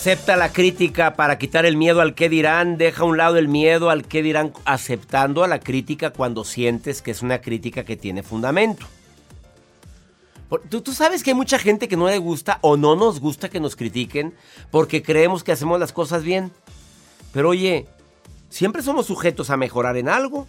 Acepta 0.00 0.34
la 0.38 0.50
crítica 0.50 1.12
para 1.12 1.36
quitar 1.36 1.66
el 1.66 1.76
miedo 1.76 2.00
al 2.00 2.14
que 2.14 2.30
dirán. 2.30 2.78
Deja 2.78 3.02
a 3.02 3.04
un 3.04 3.18
lado 3.18 3.36
el 3.36 3.48
miedo 3.48 3.90
al 3.90 4.06
que 4.06 4.22
dirán 4.22 4.54
aceptando 4.64 5.44
a 5.44 5.46
la 5.46 5.60
crítica 5.60 6.08
cuando 6.08 6.42
sientes 6.42 7.02
que 7.02 7.10
es 7.10 7.20
una 7.20 7.42
crítica 7.42 7.84
que 7.84 7.98
tiene 7.98 8.22
fundamento. 8.22 8.86
¿Tú, 10.70 10.80
tú 10.80 10.94
sabes 10.94 11.22
que 11.22 11.32
hay 11.32 11.36
mucha 11.36 11.58
gente 11.58 11.86
que 11.86 11.98
no 11.98 12.06
le 12.06 12.16
gusta 12.16 12.60
o 12.62 12.78
no 12.78 12.96
nos 12.96 13.20
gusta 13.20 13.50
que 13.50 13.60
nos 13.60 13.76
critiquen 13.76 14.32
porque 14.70 15.02
creemos 15.02 15.44
que 15.44 15.52
hacemos 15.52 15.78
las 15.78 15.92
cosas 15.92 16.22
bien. 16.22 16.50
Pero 17.34 17.50
oye, 17.50 17.86
siempre 18.48 18.80
somos 18.80 19.04
sujetos 19.04 19.50
a 19.50 19.58
mejorar 19.58 19.98
en 19.98 20.08
algo. 20.08 20.46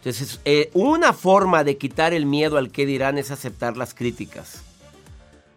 Entonces, 0.00 0.38
eh, 0.44 0.68
una 0.74 1.14
forma 1.14 1.64
de 1.64 1.78
quitar 1.78 2.12
el 2.12 2.26
miedo 2.26 2.58
al 2.58 2.70
que 2.70 2.84
dirán 2.84 3.16
es 3.16 3.30
aceptar 3.30 3.78
las 3.78 3.94
críticas. 3.94 4.62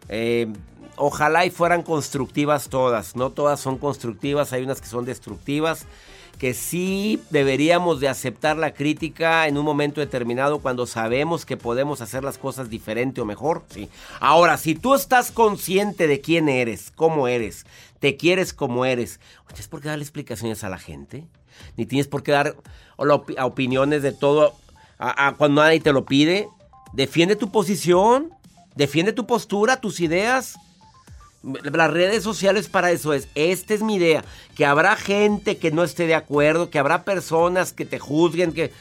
Eh, 0.08 0.48
ojalá 0.98 1.46
y 1.46 1.50
fueran 1.50 1.84
constructivas 1.84 2.70
todas. 2.70 3.16
No 3.16 3.30
todas 3.32 3.60
son 3.60 3.78
constructivas, 3.78 4.54
hay 4.54 4.64
unas 4.64 4.82
que 4.82 4.88
son 4.88 5.06
destructivas. 5.06 5.86
Que 6.40 6.54
sí 6.54 7.22
deberíamos 7.30 8.02
de 8.02 8.10
aceptar 8.10 8.58
la 8.58 8.74
crítica 8.74 9.48
en 9.48 9.58
un 9.58 9.64
momento 9.64 10.02
determinado 10.02 10.60
cuando 10.60 10.86
sabemos 10.86 11.46
que 11.46 11.56
podemos 11.56 12.02
hacer 12.02 12.26
las 12.26 12.38
cosas 12.38 12.70
diferente 12.70 13.22
o 13.22 13.26
mejor. 13.26 13.64
Sí. 13.70 13.88
Ahora, 14.20 14.58
si 14.58 14.76
tú 14.76 14.96
estás 14.96 15.32
consciente 15.32 16.08
de 16.08 16.20
quién 16.20 16.50
eres, 16.50 16.92
cómo 16.94 17.30
eres, 17.30 17.66
te 18.02 18.18
quieres 18.18 18.52
como 18.54 18.84
eres, 18.84 19.22
¿no 19.44 19.48
tienes 19.48 19.70
por 19.70 19.80
qué 19.82 19.88
darle 19.88 20.04
explicaciones 20.04 20.66
a 20.66 20.70
la 20.70 20.78
gente? 20.78 21.24
Ni 21.78 21.86
tienes 21.86 22.08
por 22.10 22.22
qué 22.22 22.34
dar 22.34 22.58
opi- 22.98 23.42
opiniones 23.42 24.02
de 24.04 24.12
todo 24.12 24.56
a- 25.00 25.28
a 25.28 25.36
cuando 25.36 25.62
nadie 25.62 25.80
te 25.80 25.94
lo 25.94 26.04
pide. 26.04 26.50
Defiende 26.92 27.38
tu 27.38 27.50
posición. 27.50 28.32
Defiende 28.76 29.14
tu 29.14 29.26
postura, 29.26 29.80
tus 29.80 30.02
ideas. 30.02 30.56
Las 31.46 31.92
redes 31.92 32.24
sociales 32.24 32.70
para 32.70 32.92
eso 32.92 33.14
es. 33.14 33.28
Esta 33.36 33.74
es 33.74 33.84
mi 33.84 33.96
idea. 33.96 34.24
Que 34.56 34.66
habrá 34.66 34.96
gente 34.96 35.58
que 35.58 35.72
no 35.72 35.84
esté 35.84 36.08
de 36.08 36.16
acuerdo, 36.16 36.70
que 36.70 36.80
habrá 36.80 37.04
personas 37.04 37.74
que 37.74 37.86
te 37.86 38.00
juzguen, 38.00 38.52
que... 38.52 38.72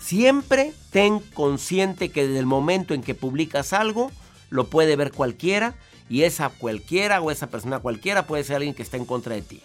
Siempre 0.00 0.72
ten 0.90 1.20
consciente 1.20 2.08
que 2.08 2.26
desde 2.26 2.40
el 2.40 2.46
momento 2.46 2.94
en 2.94 3.02
que 3.02 3.14
publicas 3.14 3.72
algo, 3.72 4.10
lo 4.48 4.68
puede 4.68 4.96
ver 4.96 5.12
cualquiera 5.12 5.74
y 6.08 6.24
esa 6.24 6.48
cualquiera 6.48 7.20
o 7.20 7.30
esa 7.30 7.46
persona 7.46 7.78
cualquiera 7.78 8.26
puede 8.26 8.42
ser 8.42 8.56
alguien 8.56 8.74
que 8.74 8.82
está 8.82 8.96
en 8.96 9.04
contra 9.04 9.36
de 9.36 9.42
ti. 9.42 9.62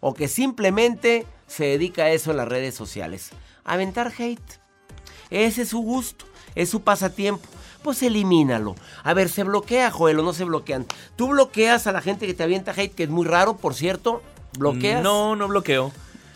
O 0.00 0.14
que 0.14 0.26
simplemente 0.26 1.24
se 1.46 1.64
dedica 1.64 2.04
a 2.04 2.10
eso 2.10 2.32
en 2.32 2.38
las 2.38 2.48
redes 2.48 2.74
sociales. 2.74 3.30
Aventar 3.64 4.12
hate. 4.18 4.60
Ese 5.30 5.62
es 5.62 5.68
su 5.68 5.78
gusto, 5.78 6.26
es 6.56 6.68
su 6.68 6.82
pasatiempo. 6.82 7.48
Pues 7.82 8.02
elimínalo. 8.02 8.74
A 9.04 9.14
ver, 9.14 9.28
¿se 9.28 9.44
bloquea, 9.44 9.90
Joel, 9.90 10.18
o 10.18 10.22
no 10.22 10.32
se 10.32 10.44
bloquean? 10.44 10.86
¿Tú 11.16 11.28
bloqueas 11.28 11.86
a 11.86 11.92
la 11.92 12.00
gente 12.00 12.26
que 12.26 12.34
te 12.34 12.42
avienta 12.42 12.72
hate, 12.76 12.94
que 12.94 13.04
es 13.04 13.10
muy 13.10 13.26
raro, 13.26 13.56
por 13.56 13.74
cierto? 13.74 14.22
¿Bloqueas? 14.58 15.02
No, 15.02 15.36
no 15.36 15.48
bloqueo. 15.48 15.92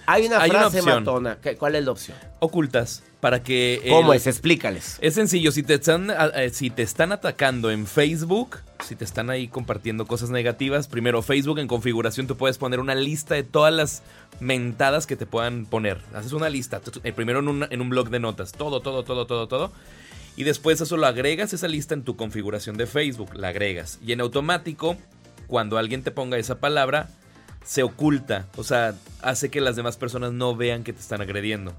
Hay 0.06 0.26
una 0.26 0.40
hay 0.40 0.50
una 0.50 0.60
frase 0.60 0.80
opción. 0.80 1.04
matona. 1.04 1.38
¿Qué- 1.40 1.56
¿Cuál 1.56 1.76
es 1.76 1.84
la 1.84 1.92
opción? 1.92 2.16
Ocultas 2.40 3.02
para 3.20 3.42
que 3.42 3.80
¿Cómo 3.88 4.12
el- 4.12 4.16
es? 4.16 4.26
Explícales. 4.26 4.96
Es 5.00 5.14
sencillo, 5.14 5.52
si 5.52 5.62
te 5.62 5.74
están 5.74 6.10
eh, 6.34 6.50
si 6.50 6.70
te 6.70 6.82
están 6.82 7.12
atacando 7.12 7.70
en 7.70 7.86
Facebook, 7.86 8.56
si 8.84 8.96
te 8.96 9.04
están 9.04 9.30
ahí 9.30 9.46
compartiendo 9.46 10.06
cosas 10.06 10.30
negativas, 10.30 10.88
primero 10.88 11.22
Facebook 11.22 11.58
en 11.60 11.68
configuración 11.68 12.26
tú 12.26 12.36
puedes 12.36 12.58
poner 12.58 12.80
una 12.80 12.94
lista 12.96 13.34
de 13.36 13.44
todas 13.44 13.72
las 13.72 14.02
mentadas 14.40 15.06
que 15.06 15.16
te 15.16 15.26
puedan 15.26 15.66
poner. 15.66 16.00
Haces 16.14 16.32
una 16.32 16.48
lista, 16.48 16.80
eh, 17.04 17.12
primero 17.12 17.38
en, 17.38 17.48
una- 17.48 17.68
en 17.70 17.80
un 17.80 17.90
blog 17.90 18.08
de 18.10 18.18
notas, 18.18 18.50
todo, 18.52 18.80
todo, 18.80 19.04
todo, 19.04 19.26
todo, 19.26 19.46
todo. 19.46 19.70
Y 20.36 20.44
después 20.44 20.80
eso 20.80 20.96
lo 20.96 21.06
agregas 21.06 21.52
esa 21.52 21.68
lista 21.68 21.94
en 21.94 22.04
tu 22.04 22.16
configuración 22.16 22.76
de 22.76 22.86
Facebook, 22.86 23.34
la 23.34 23.48
agregas. 23.48 23.98
Y 24.04 24.12
en 24.12 24.20
automático, 24.20 24.96
cuando 25.46 25.76
alguien 25.76 26.02
te 26.02 26.10
ponga 26.10 26.38
esa 26.38 26.60
palabra, 26.60 27.10
se 27.64 27.82
oculta. 27.82 28.48
O 28.56 28.64
sea, 28.64 28.94
hace 29.22 29.50
que 29.50 29.60
las 29.60 29.76
demás 29.76 29.96
personas 29.96 30.32
no 30.32 30.56
vean 30.56 30.84
que 30.84 30.92
te 30.92 31.00
están 31.00 31.20
agrediendo. 31.20 31.74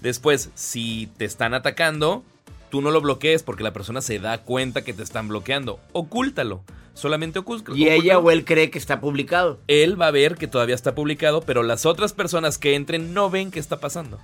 Después, 0.00 0.50
si 0.54 1.08
te 1.16 1.24
están 1.24 1.54
atacando, 1.54 2.24
tú 2.70 2.80
no 2.80 2.90
lo 2.90 3.00
bloquees 3.00 3.42
porque 3.42 3.62
la 3.62 3.72
persona 3.72 4.00
se 4.00 4.18
da 4.18 4.38
cuenta 4.38 4.82
que 4.82 4.94
te 4.94 5.02
están 5.02 5.28
bloqueando. 5.28 5.78
Ocúltalo. 5.92 6.64
Solamente 6.94 7.38
ocúltalo. 7.38 7.76
Y 7.76 7.88
ella 7.88 8.18
o 8.18 8.30
él 8.30 8.44
cree 8.44 8.70
que 8.70 8.78
está 8.78 9.00
publicado. 9.00 9.60
Él 9.66 10.00
va 10.00 10.08
a 10.08 10.10
ver 10.10 10.36
que 10.36 10.48
todavía 10.48 10.74
está 10.74 10.94
publicado, 10.94 11.40
pero 11.40 11.62
las 11.62 11.86
otras 11.86 12.12
personas 12.12 12.58
que 12.58 12.74
entren 12.74 13.14
no 13.14 13.30
ven 13.30 13.50
qué 13.50 13.60
está 13.60 13.80
pasando. 13.80 14.18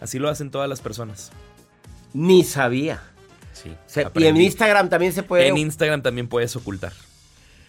Así 0.00 0.18
lo 0.18 0.28
hacen 0.28 0.50
todas 0.50 0.68
las 0.68 0.80
personas. 0.80 1.32
Ni 2.12 2.44
sabía. 2.44 3.00
Sí. 3.52 3.74
Se- 3.86 4.06
y 4.14 4.26
en. 4.26 4.36
Instagram 4.36 4.88
también 4.88 5.12
se 5.12 5.22
puede. 5.22 5.48
En 5.48 5.58
Instagram 5.58 6.02
también 6.02 6.28
puedes 6.28 6.54
ocultar. 6.56 6.92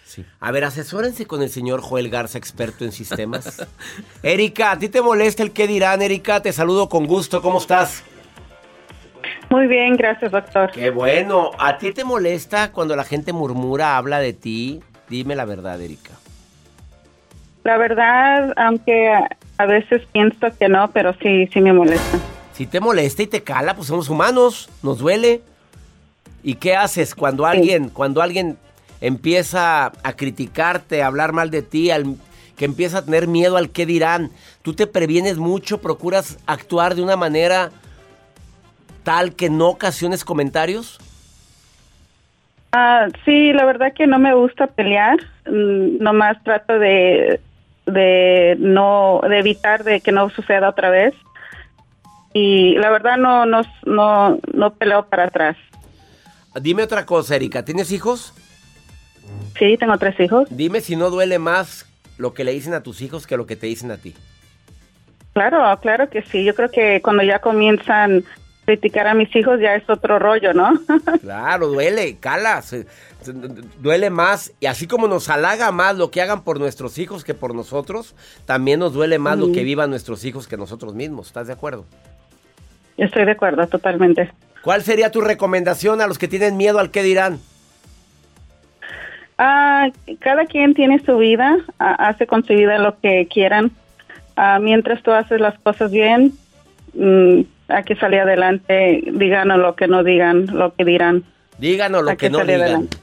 Sí. 0.06 0.26
A 0.40 0.52
ver, 0.52 0.64
asesórense 0.64 1.26
con 1.28 1.44
el 1.44 1.50
señor 1.50 1.82
Joel 1.82 2.10
Garza, 2.10 2.38
experto 2.38 2.84
en 2.84 2.92
sistemas. 2.92 3.66
Erika, 4.24 4.72
¿a 4.72 4.80
ti 4.80 4.90
te 4.90 5.02
molesta 5.02 5.44
el 5.44 5.52
qué 5.52 5.68
dirán, 5.68 6.02
Erika? 6.02 6.42
Te 6.42 6.52
saludo 6.52 6.90
con 6.90 7.06
gusto. 7.06 7.42
¿Cómo 7.42 7.60
estás? 7.60 8.04
Muy 9.50 9.68
bien, 9.68 9.96
gracias, 9.98 10.32
doctor. 10.32 10.72
Qué 10.72 10.90
bueno. 10.90 11.52
¿A 11.60 11.78
ti 11.78 11.92
te 11.92 12.04
molesta 12.04 12.72
cuando 12.72 12.96
la 12.96 13.04
gente 13.04 13.34
murmura, 13.34 13.98
habla 13.98 14.20
de 14.20 14.34
ti? 14.34 14.80
Dime 15.10 15.36
la 15.36 15.46
verdad, 15.46 15.80
Erika. 15.82 16.12
La 17.64 17.78
verdad, 17.78 18.54
aunque 18.58 19.12
a 19.58 19.66
veces 19.66 20.04
pienso 20.12 20.48
que 20.58 20.70
no, 20.70 20.90
pero 20.92 21.14
sí, 21.22 21.48
sí 21.54 21.62
me 21.62 21.74
molesta. 21.74 22.18
Si 22.60 22.68
te 22.68 22.82
molesta 22.82 23.24
y 23.24 23.28
te 23.28 23.42
cala, 23.42 23.74
pues 23.74 23.88
somos 23.88 24.10
humanos, 24.10 24.70
nos 24.84 24.98
duele. 24.98 25.40
¿Y 26.44 26.56
qué 26.56 26.76
haces 26.76 27.16
cuando 27.16 27.46
alguien, 27.46 27.88
cuando 27.88 28.22
alguien 28.22 28.58
empieza 29.00 29.94
a 30.04 30.14
criticarte, 30.18 31.02
a 31.02 31.08
hablar 31.08 31.32
mal 31.32 31.52
de 31.52 31.62
ti, 31.62 31.90
al- 31.90 32.18
que 32.58 32.66
empieza 32.66 32.98
a 32.98 33.06
tener 33.06 33.28
miedo 33.28 33.56
al 33.56 33.70
qué 33.70 33.86
dirán? 33.86 34.32
Tú 34.62 34.74
te 34.74 34.88
previenes 34.88 35.38
mucho, 35.38 35.78
procuras 35.80 36.38
actuar 36.48 36.96
de 36.96 37.02
una 37.02 37.16
manera 37.16 37.72
tal 39.04 39.38
que 39.38 39.50
no 39.50 39.70
ocasiones 39.70 40.26
comentarios. 40.26 41.00
Ah, 42.74 43.08
sí, 43.24 43.54
la 43.54 43.64
verdad 43.64 43.94
que 43.96 44.06
no 44.06 44.20
me 44.20 44.34
gusta 44.34 44.68
pelear. 44.68 45.18
Mm, 45.50 46.04
Nomás 46.04 46.44
trato 46.44 46.78
de, 46.78 47.40
de 47.86 48.58
no 48.60 49.22
de 49.30 49.40
evitar 49.40 49.86
de 49.86 50.02
que 50.02 50.12
no 50.12 50.30
suceda 50.30 50.68
otra 50.68 50.90
vez. 50.90 51.14
Y 52.34 52.76
la 52.76 52.90
verdad 52.92 53.18
no 53.18 53.46
no 53.46 53.62
no 53.86 54.40
no 54.54 54.74
peleo 54.76 55.08
para 55.08 55.26
atrás. 55.26 55.58
Dime 56.62 56.84
otra 56.84 57.06
cosa, 57.06 57.36
Erika, 57.36 57.64
¿tienes 57.64 57.92
hijos? 57.92 58.34
Sí, 59.58 59.78
tengo 59.78 59.98
tres 59.98 60.20
hijos. 60.20 60.48
Dime 60.50 60.82
si 60.82 60.96
no 60.96 61.10
duele 61.10 61.40
más 61.40 61.86
lo 62.18 62.34
que 62.34 62.44
le 62.44 62.52
dicen 62.54 62.74
a 62.74 62.82
tus 62.84 63.02
hijos 63.02 63.28
que 63.28 63.38
lo 63.38 63.46
que 63.46 63.56
te 63.56 63.68
dicen 63.68 63.92
a 63.92 63.98
ti. 63.98 64.16
Claro, 65.34 65.80
claro 65.80 66.10
que 66.10 66.22
sí. 66.24 66.44
Yo 66.44 66.56
creo 66.56 66.70
que 66.70 67.02
cuando 67.02 67.24
ya 67.24 67.40
comienzan 67.40 68.24
criticar 68.66 69.08
a 69.08 69.14
mis 69.14 69.34
hijos 69.36 69.60
ya 69.60 69.76
es 69.76 69.90
otro 69.90 70.20
rollo, 70.20 70.54
¿no? 70.54 70.80
Claro, 71.22 71.68
duele, 71.68 72.18
cala, 72.20 72.62
se- 72.62 72.86
se- 73.22 73.34
duele 73.80 74.10
más. 74.10 74.52
Y 74.60 74.66
así 74.68 74.86
como 74.88 75.08
nos 75.08 75.30
halaga 75.30 75.72
más 75.72 75.96
lo 75.98 76.12
que 76.12 76.22
hagan 76.22 76.44
por 76.44 76.60
nuestros 76.60 76.98
hijos 77.00 77.24
que 77.24 77.34
por 77.34 77.56
nosotros, 77.56 78.16
también 78.46 78.80
nos 78.80 78.94
duele 78.94 79.18
más 79.20 79.38
lo 79.40 79.52
que 79.52 79.64
vivan 79.64 79.90
nuestros 79.90 80.24
hijos 80.26 80.48
que 80.48 80.58
nosotros 80.58 80.94
mismos. 80.94 81.28
¿Estás 81.28 81.48
de 81.48 81.54
acuerdo? 81.54 81.86
Estoy 83.00 83.26
de 83.26 83.32
acuerdo, 83.32 83.66
totalmente. 83.68 84.32
¿Cuál 84.62 84.84
sería 84.84 85.10
tu 85.12 85.22
recomendación 85.22 86.02
a 86.02 86.08
los 86.08 86.18
que 86.18 86.28
tienen 86.28 86.58
miedo 86.58 86.80
al 86.80 86.92
que 86.92 87.02
dirán? 87.04 87.40
Ah, 89.38 89.88
cada 90.20 90.46
quien 90.46 90.74
tiene 90.74 91.00
su 91.06 91.18
vida, 91.18 91.58
hace 91.78 92.28
con 92.28 92.44
su 92.46 92.54
vida 92.54 92.78
lo 92.78 93.00
que 93.00 93.28
quieran. 93.32 93.72
Ah, 94.36 94.60
mientras 94.62 95.02
tú 95.02 95.12
haces 95.12 95.40
las 95.40 95.58
cosas 95.60 95.92
bien, 95.92 96.34
mm, 96.94 97.42
hay 97.70 97.84
que 97.86 97.96
salir 97.96 98.20
adelante, 98.20 99.02
digan 99.14 99.50
o 99.52 99.58
lo 99.58 99.76
que 99.76 99.88
no 99.88 100.04
digan, 100.04 100.48
lo 100.48 100.74
que 100.76 100.84
dirán. 100.84 101.24
Díganos 101.58 102.04
lo 102.04 102.10
Hay 102.12 102.18
que 102.18 102.26
que 102.28 102.30
no 102.32 102.40
digan. 102.40 102.62
adelante. 102.62 102.98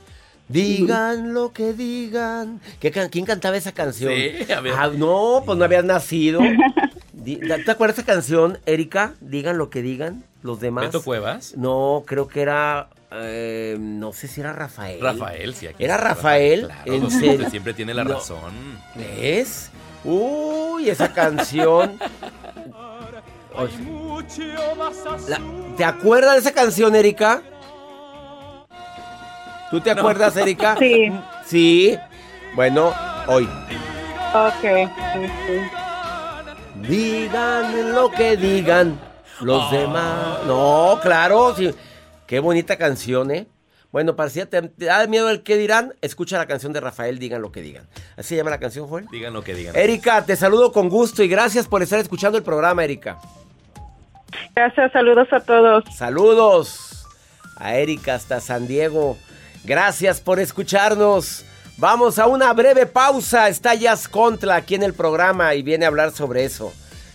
Digan 0.49 1.35
lo 1.35 1.53
que 1.53 1.73
digan. 1.73 2.61
¿Qué 2.81 2.91
can- 2.91 3.09
¿Quién 3.09 3.25
cantaba 3.25 3.57
esa 3.57 3.73
canción? 3.73 4.13
Sí, 4.15 4.53
a 4.53 4.61
ver. 4.61 4.75
Ah, 4.77 4.91
no, 4.95 5.43
pues 5.45 5.59
no 5.59 5.65
habías 5.65 5.85
nacido. 5.85 6.41
¿Te 7.35 7.71
acuerdas 7.71 7.97
de 7.97 8.03
esa 8.03 8.13
canción, 8.13 8.59
Erika? 8.67 9.15
Digan 9.21 9.59
lo 9.59 9.69
que 9.71 9.83
digan 9.83 10.23
los 10.43 10.61
demás. 10.61 10.85
¿Beto 10.87 11.03
Cuevas? 11.03 11.55
No, 11.57 12.05
creo 12.07 12.29
que 12.29 12.43
era. 12.43 12.89
eh, 13.11 13.77
no 13.81 14.13
sé 14.13 14.29
si 14.29 14.41
era 14.41 14.53
Rafael. 14.53 15.01
Rafael, 15.01 15.55
sí. 15.55 15.67
aquí 15.67 15.83
¿Era 15.85 15.97
Rafael? 15.97 16.67
Claro, 16.67 16.93
¿En 16.93 17.51
siempre 17.51 17.75
tiene 17.75 17.95
la 17.95 18.05
No. 18.05 18.15
razón. 18.15 18.53
¿Ves? 18.95 19.71
Uy, 20.05 20.89
esa 20.89 21.13
canción. 21.13 21.99
O 23.59 23.67
sea, 24.29 25.39
la- 25.39 25.41
¿Te 25.79 25.85
acuerdas 25.85 26.35
de 26.35 26.41
esa 26.41 26.53
canción, 26.53 26.95
Erika? 26.95 27.41
¿Tú 29.71 29.81
te 29.81 29.91
acuerdas, 29.91 30.37
Erika? 30.37 30.77
Sí. 30.79 31.11
Sí. 31.47 31.99
Bueno, 32.55 32.93
hoy. 33.27 33.45
Ok. 34.35 34.61
sí, 34.63 35.27
sí. 35.47 35.76
Digan 36.83 37.95
lo 37.95 38.11
que 38.11 38.37
digan 38.37 38.99
los 39.41 39.71
demás. 39.71 40.45
No, 40.47 40.99
claro. 41.03 41.55
sí. 41.57 41.75
Qué 42.27 42.41
bonita 42.41 42.77
canción, 42.77 43.31
¿eh? 43.31 43.47
Bueno, 43.93 44.17
parecía, 44.17 44.47
te, 44.51 44.61
te 44.63 44.87
da 44.87 45.07
miedo 45.07 45.31
el 45.31 45.43
que 45.43 45.57
dirán. 45.57 45.95
Escucha 46.03 46.39
la 46.39 46.47
canción 46.47 46.73
de 46.73 46.81
Rafael, 46.81 47.19
digan 47.19 47.41
lo 47.41 47.53
que 47.53 47.63
digan. 47.63 47.89
¿Así 48.17 48.31
se 48.31 48.37
llama 48.37 48.51
la 48.51 48.59
canción, 48.59 48.89
Joel? 48.89 49.07
Digan 49.11 49.33
lo 49.33 49.43
que 49.43 49.55
digan. 49.55 49.75
Erika, 49.77 50.25
te 50.25 50.37
saludo 50.37 50.73
con 50.73 50.89
gusto 50.89 51.23
y 51.23 51.29
gracias 51.29 51.67
por 51.69 51.83
estar 51.83 51.99
escuchando 51.99 52.37
el 52.37 52.45
programa, 52.45 52.85
Erika. 52.85 53.19
Gracias, 54.55 54.93
saludos 54.93 55.29
a 55.33 55.41
todos. 55.41 55.85
Saludos 55.95 57.07
a 57.57 57.77
Erika 57.77 58.15
hasta 58.15 58.41
San 58.41 58.67
Diego. 58.67 59.17
Gracias 59.65 60.21
por 60.21 60.41
escucharnos. 60.41 61.45
Vamos 61.79 62.19
a 62.19 62.27
una 62.27 62.53
breve 62.53 62.87
pausa. 62.87 63.49
Está 63.49 63.75
Jazz 63.75 64.09
Contra 64.09 64.57
aquí 64.57 64.75
en 64.75 64.83
el 64.83 64.95
programa 64.95 65.55
y 65.55 65.63
viene 65.63 65.85
a 65.85 65.89
hablar 65.89 66.13
sobre 66.13 66.45
eso. 66.45 66.73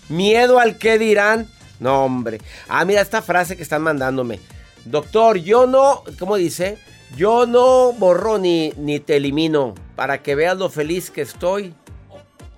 ¿Miedo 0.10 0.60
al 0.60 0.77
que 0.77 1.00
dirán? 1.00 1.48
No, 1.80 2.06
hombre. 2.06 2.39
Ah, 2.68 2.86
mira 2.86 3.01
esta 3.01 3.22
frase 3.22 3.58
que 3.58 3.63
están 3.63 3.82
mandándome. 3.82 4.39
Doctor, 4.86 5.38
yo 5.38 5.65
no, 5.65 6.03
¿cómo 6.20 6.36
dice? 6.36 6.77
Yo 7.15 7.46
no 7.46 7.91
borro 7.94 8.38
ni, 8.38 8.72
ni 8.77 9.00
te 9.00 9.18
elimino 9.18 9.74
para 9.96 10.22
que 10.22 10.36
veas 10.36 10.58
lo 10.58 10.70
feliz 10.70 11.10
que 11.10 11.22
estoy. 11.22 11.74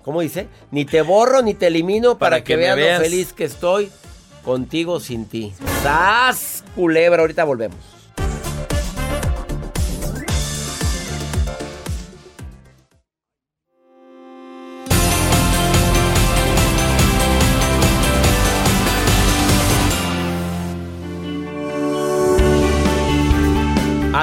¿Cómo 0.02 0.20
dice? 0.20 0.46
Ni 0.70 0.84
te 0.84 1.00
borro 1.00 1.40
ni 1.40 1.54
te 1.54 1.68
elimino 1.68 2.18
para, 2.18 2.36
Para 2.36 2.44
que, 2.44 2.52
que 2.52 2.56
me 2.58 2.62
veas, 2.64 2.76
veas. 2.76 2.98
lo 2.98 3.04
feliz 3.04 3.32
que 3.32 3.44
estoy 3.44 3.90
contigo 4.44 5.00
sin 5.00 5.24
ti. 5.26 5.54
¡Sas! 5.82 6.62
Culebra, 6.74 7.22
ahorita 7.22 7.44
volvemos. 7.44 7.78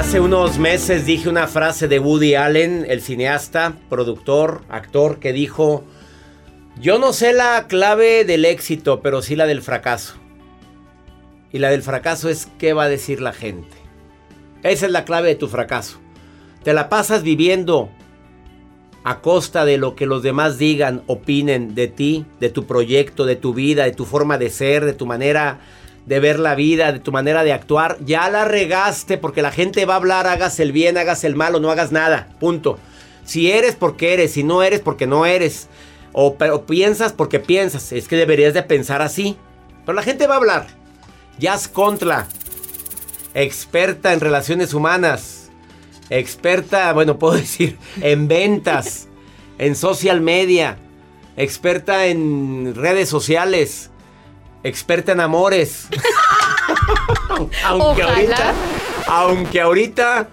Hace 0.01 0.19
unos 0.19 0.57
meses 0.57 1.05
dije 1.05 1.29
una 1.29 1.47
frase 1.47 1.87
de 1.87 1.99
Woody 1.99 2.33
Allen, 2.33 2.87
el 2.89 3.03
cineasta, 3.03 3.75
productor, 3.87 4.63
actor, 4.67 5.19
que 5.19 5.31
dijo, 5.31 5.83
yo 6.79 6.97
no 6.97 7.13
sé 7.13 7.33
la 7.33 7.67
clave 7.67 8.25
del 8.25 8.45
éxito, 8.45 9.01
pero 9.03 9.21
sí 9.21 9.35
la 9.35 9.45
del 9.45 9.61
fracaso. 9.61 10.15
Y 11.51 11.59
la 11.59 11.69
del 11.69 11.83
fracaso 11.83 12.29
es 12.29 12.47
qué 12.57 12.73
va 12.73 12.85
a 12.85 12.89
decir 12.89 13.21
la 13.21 13.31
gente. 13.31 13.77
Esa 14.63 14.87
es 14.87 14.91
la 14.91 15.05
clave 15.05 15.29
de 15.29 15.35
tu 15.35 15.47
fracaso. 15.47 15.99
Te 16.63 16.73
la 16.73 16.89
pasas 16.89 17.21
viviendo 17.21 17.91
a 19.03 19.21
costa 19.21 19.65
de 19.65 19.77
lo 19.77 19.95
que 19.95 20.07
los 20.07 20.23
demás 20.23 20.57
digan, 20.57 21.03
opinen 21.05 21.75
de 21.75 21.87
ti, 21.87 22.25
de 22.39 22.49
tu 22.49 22.65
proyecto, 22.65 23.27
de 23.27 23.35
tu 23.35 23.53
vida, 23.53 23.83
de 23.83 23.91
tu 23.91 24.05
forma 24.05 24.39
de 24.39 24.49
ser, 24.49 24.83
de 24.83 24.93
tu 24.93 25.05
manera 25.05 25.59
de 26.05 26.19
ver 26.19 26.39
la 26.39 26.55
vida, 26.55 26.91
de 26.91 26.99
tu 26.99 27.11
manera 27.11 27.43
de 27.43 27.53
actuar. 27.53 27.97
Ya 28.05 28.29
la 28.29 28.45
regaste 28.45 29.17
porque 29.17 29.41
la 29.41 29.51
gente 29.51 29.85
va 29.85 29.93
a 29.93 29.97
hablar, 29.97 30.27
hagas 30.27 30.59
el 30.59 30.71
bien, 30.71 30.97
hagas 30.97 31.23
el 31.23 31.35
mal 31.35 31.55
o 31.55 31.59
no 31.59 31.69
hagas 31.69 31.91
nada. 31.91 32.29
Punto. 32.39 32.79
Si 33.23 33.51
eres 33.51 33.75
porque 33.75 34.13
eres, 34.13 34.33
si 34.33 34.43
no 34.43 34.63
eres 34.63 34.79
porque 34.79 35.07
no 35.07 35.25
eres. 35.25 35.67
O, 36.13 36.35
piensas 36.65 37.13
porque 37.13 37.39
piensas. 37.39 37.91
Es 37.91 38.07
que 38.07 38.15
deberías 38.15 38.53
de 38.53 38.63
pensar 38.63 39.01
así. 39.01 39.37
Pero 39.85 39.95
la 39.95 40.03
gente 40.03 40.27
va 40.27 40.35
a 40.35 40.37
hablar. 40.37 40.67
Jazz 41.37 41.67
Contra. 41.67 42.27
Experta 43.33 44.13
en 44.13 44.19
relaciones 44.19 44.73
humanas. 44.73 45.49
Experta, 46.09 46.91
bueno, 46.93 47.17
puedo 47.17 47.33
decir, 47.37 47.77
en 48.01 48.27
ventas. 48.27 49.07
En 49.57 49.75
social 49.75 50.19
media. 50.21 50.77
Experta 51.37 52.07
en 52.07 52.73
redes 52.75 53.07
sociales. 53.07 53.90
Experta 54.63 55.11
en 55.13 55.19
amores. 55.21 55.87
aunque 57.65 58.03
Ojalá. 58.03 58.13
ahorita. 58.13 58.53
Aunque 59.07 59.61
ahorita. 59.61 60.29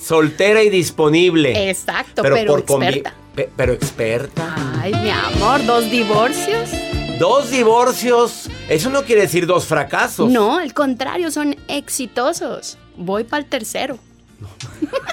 Soltera 0.00 0.62
y 0.62 0.70
disponible. 0.70 1.68
Exacto, 1.68 2.22
pero, 2.22 2.36
convi- 2.36 2.88
experta. 2.88 3.14
pe- 3.34 3.50
pero 3.54 3.72
experta. 3.74 4.54
Ay, 4.80 4.94
mi 4.94 5.10
amor, 5.10 5.64
dos 5.66 5.90
divorcios. 5.90 6.70
Dos 7.18 7.50
divorcios. 7.50 8.48
Eso 8.70 8.88
no 8.88 9.02
quiere 9.04 9.20
decir 9.22 9.46
dos 9.46 9.66
fracasos. 9.66 10.30
No, 10.30 10.56
al 10.58 10.72
contrario, 10.72 11.30
son 11.30 11.54
exitosos. 11.68 12.78
Voy 12.96 13.24
para 13.24 13.42
el 13.42 13.48
tercero. 13.50 13.98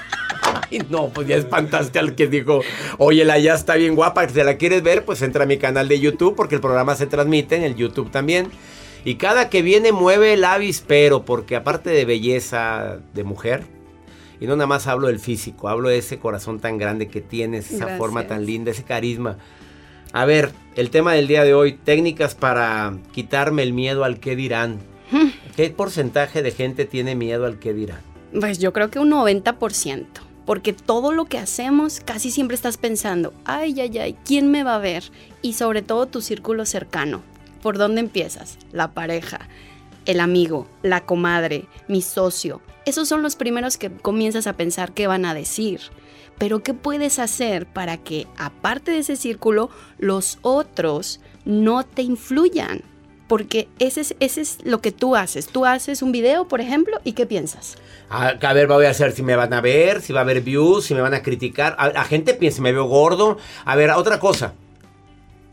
Ay, 0.72 0.82
no, 0.90 1.08
pues 1.08 1.26
ya 1.26 1.36
espantaste 1.36 1.98
al 1.98 2.14
que 2.14 2.26
dijo, 2.26 2.60
oye, 2.98 3.24
la 3.24 3.38
ya 3.38 3.54
está 3.54 3.76
bien 3.76 3.94
guapa, 3.94 4.28
si 4.28 4.42
la 4.42 4.56
quieres 4.56 4.82
ver, 4.82 5.04
pues 5.04 5.22
entra 5.22 5.44
a 5.44 5.46
mi 5.46 5.58
canal 5.58 5.88
de 5.88 6.00
YouTube, 6.00 6.34
porque 6.36 6.56
el 6.56 6.60
programa 6.60 6.94
se 6.94 7.06
transmite 7.06 7.56
en 7.56 7.62
el 7.62 7.74
YouTube 7.74 8.10
también. 8.10 8.50
Y 9.04 9.14
cada 9.14 9.48
que 9.48 9.62
viene 9.62 9.92
mueve 9.92 10.34
el 10.34 10.44
avispero, 10.44 11.24
porque 11.24 11.56
aparte 11.56 11.90
de 11.90 12.04
belleza 12.04 12.98
de 13.14 13.24
mujer, 13.24 13.64
y 14.40 14.46
no 14.46 14.56
nada 14.56 14.66
más 14.66 14.86
hablo 14.86 15.08
del 15.08 15.18
físico, 15.18 15.68
hablo 15.68 15.88
de 15.88 15.98
ese 15.98 16.18
corazón 16.18 16.60
tan 16.60 16.78
grande 16.78 17.08
que 17.08 17.20
tienes, 17.20 17.66
esa 17.66 17.78
Gracias. 17.78 17.98
forma 17.98 18.26
tan 18.26 18.46
linda, 18.46 18.70
ese 18.70 18.84
carisma. 18.84 19.38
A 20.12 20.24
ver, 20.24 20.50
el 20.76 20.90
tema 20.90 21.12
del 21.12 21.26
día 21.26 21.44
de 21.44 21.54
hoy, 21.54 21.72
técnicas 21.72 22.34
para 22.34 22.96
quitarme 23.12 23.62
el 23.62 23.72
miedo 23.72 24.04
al 24.04 24.20
que 24.20 24.36
dirán. 24.36 24.78
¿Qué 25.56 25.70
porcentaje 25.70 26.42
de 26.42 26.50
gente 26.50 26.84
tiene 26.84 27.14
miedo 27.14 27.46
al 27.46 27.58
que 27.58 27.72
dirán? 27.72 28.00
Pues 28.38 28.58
yo 28.58 28.72
creo 28.72 28.90
que 28.90 28.98
un 28.98 29.10
90%. 29.10 30.06
Porque 30.48 30.72
todo 30.72 31.12
lo 31.12 31.26
que 31.26 31.36
hacemos 31.36 32.00
casi 32.02 32.30
siempre 32.30 32.54
estás 32.54 32.78
pensando, 32.78 33.34
ay, 33.44 33.78
ay, 33.82 33.98
ay, 33.98 34.16
¿quién 34.24 34.50
me 34.50 34.64
va 34.64 34.76
a 34.76 34.78
ver? 34.78 35.04
Y 35.42 35.52
sobre 35.52 35.82
todo 35.82 36.06
tu 36.06 36.22
círculo 36.22 36.64
cercano. 36.64 37.20
¿Por 37.60 37.76
dónde 37.76 38.00
empiezas? 38.00 38.56
La 38.72 38.94
pareja, 38.94 39.40
el 40.06 40.20
amigo, 40.20 40.66
la 40.82 41.04
comadre, 41.04 41.66
mi 41.86 42.00
socio. 42.00 42.62
Esos 42.86 43.08
son 43.08 43.20
los 43.20 43.36
primeros 43.36 43.76
que 43.76 43.92
comienzas 43.92 44.46
a 44.46 44.54
pensar 44.54 44.92
qué 44.92 45.06
van 45.06 45.26
a 45.26 45.34
decir. 45.34 45.82
Pero 46.38 46.62
¿qué 46.62 46.72
puedes 46.72 47.18
hacer 47.18 47.66
para 47.66 47.98
que, 47.98 48.26
aparte 48.38 48.92
de 48.92 49.00
ese 49.00 49.16
círculo, 49.16 49.68
los 49.98 50.38
otros 50.40 51.20
no 51.44 51.84
te 51.84 52.00
influyan? 52.00 52.80
Porque 53.28 53.68
ese 53.78 54.00
es, 54.00 54.16
ese 54.20 54.40
es 54.40 54.58
lo 54.64 54.80
que 54.80 54.90
tú 54.90 55.14
haces. 55.14 55.46
Tú 55.46 55.66
haces 55.66 56.02
un 56.02 56.12
video, 56.12 56.48
por 56.48 56.60
ejemplo, 56.60 56.98
¿y 57.04 57.12
qué 57.12 57.26
piensas? 57.26 57.76
A, 58.10 58.28
a 58.28 58.52
ver, 58.54 58.66
voy 58.66 58.86
a 58.86 58.90
hacer 58.90 59.12
si 59.12 59.22
me 59.22 59.36
van 59.36 59.52
a 59.52 59.60
ver, 59.60 60.00
si 60.00 60.12
va 60.14 60.20
a 60.20 60.22
haber 60.22 60.40
views, 60.40 60.86
si 60.86 60.94
me 60.94 61.00
van 61.02 61.12
a 61.14 61.22
criticar. 61.22 61.76
A- 61.78 61.90
La 61.90 62.04
gente 62.04 62.32
piensa, 62.34 62.62
me 62.62 62.72
veo 62.72 62.84
gordo. 62.86 63.36
A 63.66 63.76
ver, 63.76 63.90
otra 63.90 64.18
cosa. 64.18 64.54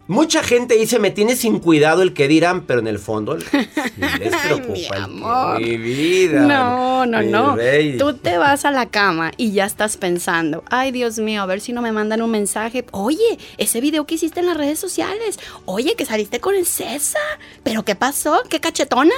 Mucha 0.08 0.44
gente 0.44 0.76
dice, 0.78 1.00
me 1.00 1.10
tiene 1.10 1.36
sin 1.36 1.58
cuidado 1.60 2.04
el 2.04 2.14
que 2.14 2.28
dirán, 2.28 2.62
pero 2.66 2.80
en 2.80 2.86
el 2.88 3.00
fondo 3.00 3.40
sí 3.40 3.46
les 4.20 4.36
preocupa. 4.36 4.74
mi 4.76 5.04
amor. 5.04 5.60
mi 5.62 5.78
vida. 5.78 6.42
No, 6.42 7.08
no, 7.08 7.24
no. 7.24 7.56
rey. 7.56 7.98
Tú 7.98 8.14
te 8.14 8.38
vas 8.38 8.66
a 8.66 8.72
la 8.72 8.86
cama 8.86 9.32
y 9.36 9.52
ya 9.54 9.66
estás 9.66 9.98
pensando, 9.98 10.64
ay 10.70 10.92
Dios 10.92 11.18
mío, 11.18 11.42
a 11.42 11.48
ver 11.48 11.60
si 11.60 11.74
no 11.74 11.82
me 11.82 11.92
mandan 11.92 12.22
un 12.22 12.30
mensaje. 12.30 12.86
Oye, 12.92 13.40
ese 13.58 13.82
video 13.82 14.06
que 14.06 14.14
hiciste 14.16 14.42
en 14.42 14.46
las 14.46 14.58
redes 14.58 14.78
sociales. 14.78 15.40
Oye, 15.66 15.96
que 15.96 16.06
saliste 16.06 16.40
con 16.40 16.54
el 16.54 16.68
César. 16.68 17.22
¿Pero 17.64 17.84
qué 17.84 17.96
pasó? 17.96 18.44
¿Qué 18.48 18.60
cachetona? 18.60 19.16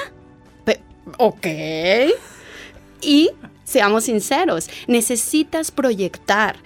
Pe- 0.64 0.80
Ok. 1.18 1.46
Y 3.02 3.30
seamos 3.64 4.04
sinceros, 4.04 4.68
necesitas 4.86 5.70
proyectar, 5.70 6.56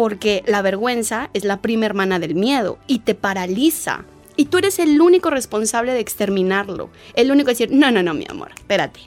porque 0.00 0.42
la 0.46 0.62
vergüenza 0.62 1.28
es 1.34 1.44
la 1.44 1.60
prima 1.60 1.84
hermana 1.84 2.18
del 2.18 2.34
miedo 2.34 2.78
y 2.86 3.00
te 3.00 3.14
paraliza. 3.14 4.06
Y 4.34 4.46
tú 4.46 4.56
eres 4.56 4.78
el 4.78 4.98
único 4.98 5.28
responsable 5.28 5.92
de 5.92 6.00
exterminarlo. 6.00 6.88
El 7.12 7.30
único 7.30 7.48
de 7.48 7.52
decir, 7.52 7.68
no, 7.70 7.90
no, 7.90 8.02
no, 8.02 8.14
mi 8.14 8.24
amor, 8.26 8.50
espérate. 8.56 9.00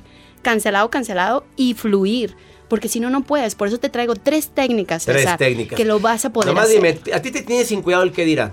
Cancelado, 0.44 0.92
cancelado 0.92 1.46
y 1.56 1.74
fluir. 1.74 2.36
Porque 2.68 2.90
si 2.90 3.00
no, 3.00 3.10
no 3.10 3.24
puedes. 3.24 3.56
Por 3.56 3.70
eso 3.70 3.80
te 3.80 3.90
traigo 3.90 4.14
tres 4.14 4.50
técnicas, 4.50 5.06
Tres 5.06 5.22
César, 5.22 5.40
técnicas. 5.40 5.76
que 5.76 5.84
lo 5.84 6.00
vas 6.00 6.26
a 6.26 6.30
poder 6.32 6.50
Nomás 6.50 6.66
hacer. 6.66 6.76
dime, 7.02 7.16
¿a 7.16 7.20
ti 7.24 7.32
te 7.32 7.42
tienes 7.42 7.70
sin 7.70 7.82
cuidado 7.82 8.04
el 8.04 8.12
que 8.12 8.24
dirán? 8.24 8.52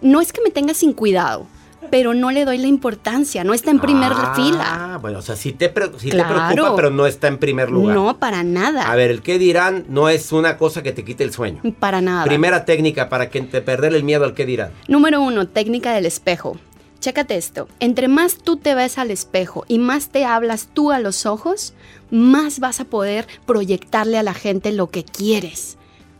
No 0.00 0.20
es 0.20 0.32
que 0.32 0.40
me 0.42 0.50
tengas 0.50 0.78
sin 0.78 0.92
cuidado, 0.92 1.46
pero 1.90 2.14
no 2.14 2.30
le 2.30 2.44
doy 2.44 2.58
la 2.58 2.66
importancia. 2.66 3.44
No 3.44 3.54
está 3.54 3.70
en 3.70 3.80
primer 3.80 4.12
ah, 4.14 4.32
fila. 4.34 4.98
bueno, 5.00 5.18
o 5.18 5.22
sea, 5.22 5.36
sí 5.36 5.52
te, 5.52 5.72
sí 5.98 6.10
te 6.10 6.16
Claro. 6.16 6.52
preocupa, 6.54 6.76
pero 6.76 6.90
no 6.90 7.06
está 7.06 7.28
en 7.28 7.38
primer 7.38 7.70
lugar. 7.70 7.94
No, 7.94 8.18
para 8.18 8.42
nada. 8.42 8.90
A 8.90 8.96
ver, 8.96 9.10
el 9.10 9.22
que 9.22 9.38
dirán 9.38 9.84
no 9.88 10.08
es 10.08 10.32
una 10.32 10.56
cosa 10.56 10.82
que 10.82 10.92
te 10.92 11.04
quite 11.04 11.24
el 11.24 11.32
sueño. 11.32 11.60
Para 11.78 12.00
nada. 12.00 12.24
Primera 12.24 12.64
técnica 12.64 13.08
para 13.08 13.30
que 13.30 13.40
te 13.42 13.60
perder 13.62 13.94
el 13.94 14.04
miedo 14.04 14.24
al 14.24 14.34
que 14.34 14.46
dirán. 14.46 14.70
Número 14.88 15.20
uno, 15.20 15.46
técnica 15.48 15.92
del 15.92 16.06
espejo. 16.06 16.56
Chécate 17.00 17.36
esto. 17.36 17.68
Entre 17.78 18.08
más 18.08 18.38
tú 18.38 18.56
te 18.56 18.74
ves 18.74 18.98
al 18.98 19.10
espejo 19.10 19.64
y 19.68 19.78
más 19.78 20.08
te 20.08 20.24
hablas 20.24 20.68
tú 20.72 20.90
a 20.90 20.98
los 20.98 21.26
ojos, 21.26 21.74
más 22.10 22.58
vas 22.58 22.80
a 22.80 22.84
poder 22.84 23.26
proyectarle 23.46 24.18
a 24.18 24.22
la 24.22 24.34
gente 24.34 24.72
lo 24.72 24.88
que 24.90 25.04
quieres. 25.04 25.76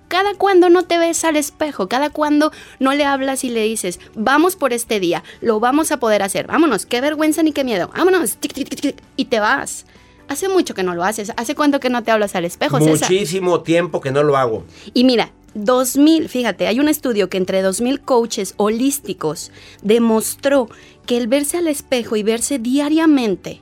Cada 0.08 0.34
cuando 0.34 0.68
no 0.68 0.84
te 0.84 0.98
ves 0.98 1.24
al 1.24 1.36
espejo, 1.36 1.88
cada 1.88 2.10
cuando 2.10 2.52
no 2.78 2.94
le 2.94 3.04
hablas 3.04 3.42
y 3.44 3.50
le 3.50 3.62
dices, 3.62 3.98
vamos 4.14 4.54
por 4.54 4.72
este 4.72 5.00
día, 5.00 5.24
lo 5.40 5.58
vamos 5.58 5.90
a 5.90 5.98
poder 5.98 6.22
hacer, 6.22 6.46
vámonos, 6.46 6.86
qué 6.86 7.00
vergüenza 7.00 7.42
ni 7.42 7.52
qué 7.52 7.64
miedo, 7.64 7.90
vámonos, 7.96 8.36
tic, 8.36 8.52
tic, 8.52 8.68
tic, 8.68 8.80
tic, 8.80 9.02
y 9.16 9.26
te 9.26 9.40
vas. 9.40 9.84
Hace 10.28 10.48
mucho 10.48 10.74
que 10.74 10.82
no 10.82 10.94
lo 10.94 11.04
haces, 11.04 11.32
¿hace 11.36 11.54
cuánto 11.54 11.80
que 11.80 11.90
no 11.90 12.02
te 12.02 12.10
hablas 12.10 12.34
al 12.34 12.44
espejo, 12.44 12.78
César? 12.78 13.10
Muchísimo 13.10 13.62
tiempo 13.62 14.00
que 14.00 14.10
no 14.10 14.22
lo 14.22 14.36
hago. 14.36 14.64
Y 14.92 15.04
mira, 15.04 15.32
2000, 15.54 16.28
fíjate, 16.28 16.66
hay 16.66 16.80
un 16.80 16.88
estudio 16.88 17.28
que 17.30 17.38
entre 17.38 17.62
2000 17.62 18.00
coaches 18.02 18.54
holísticos 18.56 19.50
demostró 19.82 20.68
que 21.06 21.16
el 21.16 21.28
verse 21.28 21.58
al 21.58 21.68
espejo 21.68 22.16
y 22.16 22.22
verse 22.22 22.58
diariamente 22.58 23.60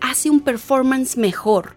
hace 0.00 0.30
un 0.30 0.40
performance 0.40 1.16
mejor. 1.16 1.76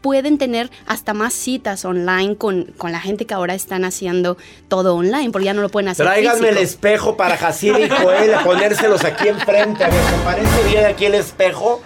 Pueden 0.00 0.38
tener 0.38 0.70
hasta 0.86 1.14
más 1.14 1.34
citas 1.34 1.84
online 1.84 2.36
con, 2.36 2.64
con 2.76 2.92
la 2.92 3.00
gente 3.00 3.26
que 3.26 3.34
ahora 3.34 3.54
están 3.54 3.84
haciendo 3.84 4.36
todo 4.68 4.94
online, 4.94 5.30
porque 5.30 5.46
ya 5.46 5.54
no 5.54 5.62
lo 5.62 5.68
pueden 5.68 5.88
hacer. 5.88 6.06
Tráiganme 6.06 6.50
el 6.50 6.58
espejo 6.58 7.16
para 7.16 7.36
Jacira 7.36 7.80
y 7.80 7.88
Joel 7.88 8.34
a 8.34 8.44
ponérselos 8.44 9.04
aquí 9.04 9.28
enfrente. 9.28 9.84
A 9.84 9.88
ver, 9.88 10.00
¿te 10.00 10.24
parece 10.24 10.68
bien 10.68 10.84
aquí 10.86 11.06
el 11.06 11.14
espejo? 11.14 11.82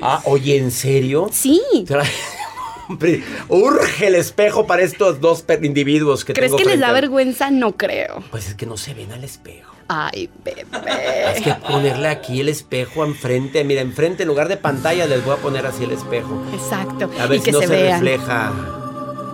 Ah, 0.00 0.20
oye, 0.24 0.56
¿en 0.56 0.70
serio? 0.70 1.28
Sí. 1.32 1.62
Hombre, 2.88 3.24
Urge 3.48 4.06
el 4.06 4.14
espejo 4.14 4.66
para 4.66 4.82
estos 4.82 5.20
dos 5.20 5.44
individuos 5.62 6.24
que 6.24 6.32
¿Crees 6.34 6.52
tengo 6.52 6.62
que 6.62 6.70
les 6.70 6.80
da 6.80 6.92
vergüenza? 6.92 7.50
No 7.50 7.76
creo. 7.76 8.22
Pues 8.30 8.48
es 8.48 8.54
que 8.54 8.66
no 8.66 8.76
se 8.76 8.94
ven 8.94 9.12
al 9.12 9.24
espejo. 9.24 9.75
Ay, 9.88 10.28
bebé. 10.44 10.66
Es 11.34 11.42
que 11.42 11.54
ponerle 11.54 12.08
aquí 12.08 12.40
el 12.40 12.48
espejo 12.48 13.04
enfrente. 13.04 13.62
Mira, 13.64 13.80
enfrente 13.82 14.24
en 14.24 14.28
lugar 14.28 14.48
de 14.48 14.56
pantalla 14.56 15.06
les 15.06 15.24
voy 15.24 15.34
a 15.34 15.36
poner 15.36 15.64
así 15.66 15.84
el 15.84 15.92
espejo. 15.92 16.42
Exacto. 16.52 17.10
A 17.20 17.26
ver 17.26 17.36
y 17.38 17.40
si 17.40 17.44
que 17.46 17.52
no 17.52 17.60
se, 17.60 17.66
refleja. 17.92 18.52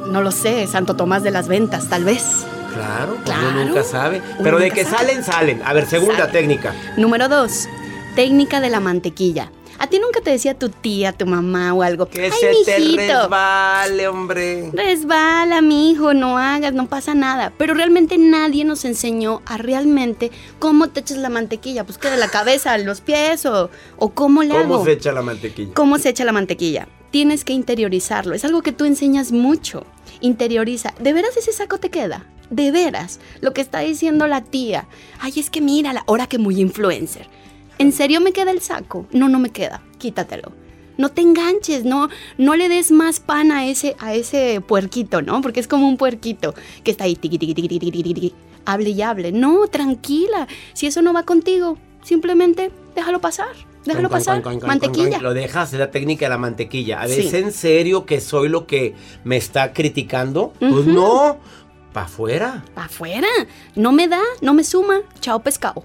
No 0.08 0.20
lo 0.20 0.30
sé, 0.30 0.66
Santo 0.66 0.94
Tomás 0.94 1.22
de 1.22 1.30
las 1.30 1.48
Ventas, 1.48 1.88
tal 1.88 2.04
vez. 2.04 2.44
Claro, 2.74 3.12
pues 3.14 3.24
Claro. 3.24 3.48
uno 3.50 3.64
nunca 3.66 3.82
sabe. 3.84 4.18
Uno 4.34 4.42
Pero 4.42 4.58
de 4.58 4.70
que 4.70 4.84
sabe. 4.84 4.96
salen, 4.98 5.24
salen. 5.24 5.62
A 5.64 5.72
ver, 5.72 5.86
segunda 5.86 6.16
Salen. 6.18 6.32
técnica. 6.32 6.74
Número 6.96 7.28
dos, 7.28 7.68
técnica 8.14 8.60
de 8.60 8.70
la 8.70 8.80
mantequilla. 8.80 9.50
A 9.82 9.88
ti 9.88 9.98
nunca 9.98 10.20
te 10.20 10.30
decía 10.30 10.56
tu 10.56 10.68
tía, 10.68 11.10
tu 11.12 11.26
mamá 11.26 11.74
o 11.74 11.82
algo. 11.82 12.06
Que 12.06 12.26
Ay, 12.26 12.30
se 12.30 12.52
te 12.64 12.78
mijito, 12.78 13.02
resbale, 13.02 14.06
hombre. 14.06 14.70
Resbala, 14.72 15.60
mijo, 15.60 16.14
no 16.14 16.38
hagas, 16.38 16.72
no 16.72 16.86
pasa 16.86 17.14
nada. 17.14 17.52
Pero 17.58 17.74
realmente 17.74 18.16
nadie 18.16 18.64
nos 18.64 18.84
enseñó 18.84 19.42
a 19.44 19.56
realmente 19.58 20.30
cómo 20.60 20.90
te 20.90 21.00
echas 21.00 21.18
la 21.18 21.30
mantequilla. 21.30 21.82
Pues 21.82 21.98
que 21.98 22.08
de 22.10 22.16
la 22.16 22.28
cabeza 22.28 22.74
a 22.74 22.78
los 22.78 23.00
pies 23.00 23.44
o, 23.44 23.70
o 23.96 24.10
cómo 24.10 24.44
le 24.44 24.50
¿Cómo 24.50 24.76
hago. 24.76 24.84
se 24.84 24.92
echa 24.92 25.10
la 25.10 25.22
mantequilla? 25.22 25.74
¿Cómo 25.74 25.98
se 25.98 26.10
echa 26.10 26.24
la 26.24 26.32
mantequilla? 26.32 26.86
Tienes 27.10 27.44
que 27.44 27.52
interiorizarlo. 27.52 28.36
Es 28.36 28.44
algo 28.44 28.62
que 28.62 28.70
tú 28.70 28.84
enseñas 28.84 29.32
mucho. 29.32 29.84
Interioriza. 30.20 30.94
¿De 31.00 31.12
veras 31.12 31.36
ese 31.36 31.52
saco 31.52 31.78
te 31.78 31.90
queda? 31.90 32.24
De 32.50 32.70
veras. 32.70 33.18
Lo 33.40 33.52
que 33.52 33.60
está 33.60 33.80
diciendo 33.80 34.28
la 34.28 34.42
tía. 34.42 34.86
Ay, 35.18 35.32
es 35.34 35.50
que 35.50 35.60
mira, 35.60 36.04
ahora 36.06 36.28
que 36.28 36.38
muy 36.38 36.60
influencer. 36.60 37.26
¿En 37.78 37.92
serio 37.92 38.20
me 38.20 38.32
queda 38.32 38.50
el 38.50 38.60
saco? 38.60 39.06
No, 39.12 39.28
no 39.28 39.38
me 39.38 39.50
queda. 39.50 39.82
Quítatelo. 39.98 40.52
No 40.98 41.08
te 41.08 41.22
enganches, 41.22 41.84
no, 41.84 42.08
no 42.36 42.54
le 42.54 42.68
des 42.68 42.90
más 42.92 43.18
pan 43.18 43.50
a 43.50 43.66
ese, 43.66 43.96
a 43.98 44.14
ese 44.14 44.60
puerquito, 44.60 45.22
¿no? 45.22 45.40
Porque 45.40 45.58
es 45.58 45.66
como 45.66 45.88
un 45.88 45.96
puerquito 45.96 46.54
que 46.84 46.90
está 46.90 47.04
ahí, 47.04 47.16
tiqui, 47.16 47.38
tiqui, 47.38 47.54
tiqui, 47.54 47.78
tiqui, 48.02 48.34
hable 48.66 48.90
y 48.90 49.02
hable. 49.02 49.32
No, 49.32 49.66
tranquila. 49.68 50.46
Si 50.74 50.86
eso 50.86 51.00
no 51.02 51.12
va 51.14 51.22
contigo, 51.24 51.78
simplemente 52.02 52.70
déjalo 52.94 53.20
pasar. 53.20 53.48
Déjalo 53.86 54.10
Con, 54.10 54.18
pasar. 54.18 54.42
con, 54.42 54.52
con, 54.52 54.60
con, 54.60 54.68
Mantequilla. 54.68 55.18
Lo 55.18 55.34
dejas, 55.34 55.72
es 55.72 55.78
la 55.80 55.90
técnica 55.90 56.26
de 56.26 56.30
la 56.30 56.38
mantequilla. 56.38 57.00
A 57.00 57.06
ver, 57.06 57.20
Sí. 57.20 57.26
¿es 57.26 57.34
en 57.34 57.52
serio 57.52 58.06
que 58.06 58.20
soy 58.20 58.48
lo 58.48 58.66
que 58.66 58.94
me 59.24 59.36
está 59.36 59.72
criticando? 59.72 60.52
Pues 60.60 60.86
no, 60.86 61.38
pa' 61.92 62.02
afuera. 62.02 62.64
Pa' 62.74 62.84
afuera. 62.84 63.26
No 63.74 63.90
me 63.90 64.06
da, 64.06 64.20
no 64.40 64.54
me 64.54 64.62
suma. 64.62 65.00
Chao 65.20 65.40
pescado. 65.42 65.82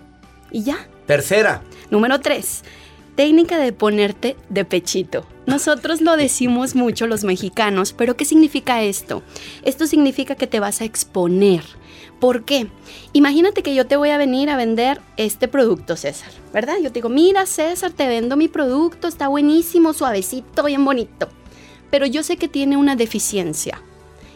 Y 0.51 0.63
ya. 0.63 0.77
Tercera, 1.07 1.61
Número 1.89 2.19
3. 2.19 2.63
Técnica 3.15 3.57
de 3.57 3.71
ponerte 3.71 4.35
de 4.49 4.65
pechito. 4.65 5.25
Nosotros 5.45 6.01
lo 6.01 6.17
decimos 6.17 6.75
mucho 6.75 7.07
los 7.07 7.23
mexicanos, 7.23 7.93
pero 7.93 8.17
¿qué 8.17 8.25
significa 8.25 8.83
esto? 8.83 9.23
Esto 9.63 9.87
significa 9.87 10.35
que 10.35 10.47
te 10.47 10.59
vas 10.59 10.81
a 10.81 10.83
exponer. 10.83 11.63
¿Por 12.19 12.43
qué? 12.43 12.67
Imagínate 13.13 13.63
que 13.63 13.73
yo 13.73 13.87
te 13.87 13.95
voy 13.95 14.09
a 14.09 14.17
venir 14.17 14.49
a 14.49 14.57
vender 14.57 14.99
este 15.15 15.47
producto, 15.47 15.95
César, 15.95 16.31
¿verdad? 16.51 16.75
Yo 16.83 16.91
te 16.91 16.95
digo, 16.95 17.07
mira, 17.07 17.45
César, 17.45 17.93
te 17.93 18.09
vendo 18.09 18.35
mi 18.35 18.49
producto, 18.49 19.07
está 19.07 19.29
buenísimo, 19.29 19.93
suavecito, 19.93 20.65
bien 20.65 20.83
bonito. 20.83 21.29
Pero 21.89 22.05
yo 22.05 22.21
sé 22.21 22.35
que 22.35 22.49
tiene 22.49 22.75
una 22.75 22.97
deficiencia. 22.97 23.81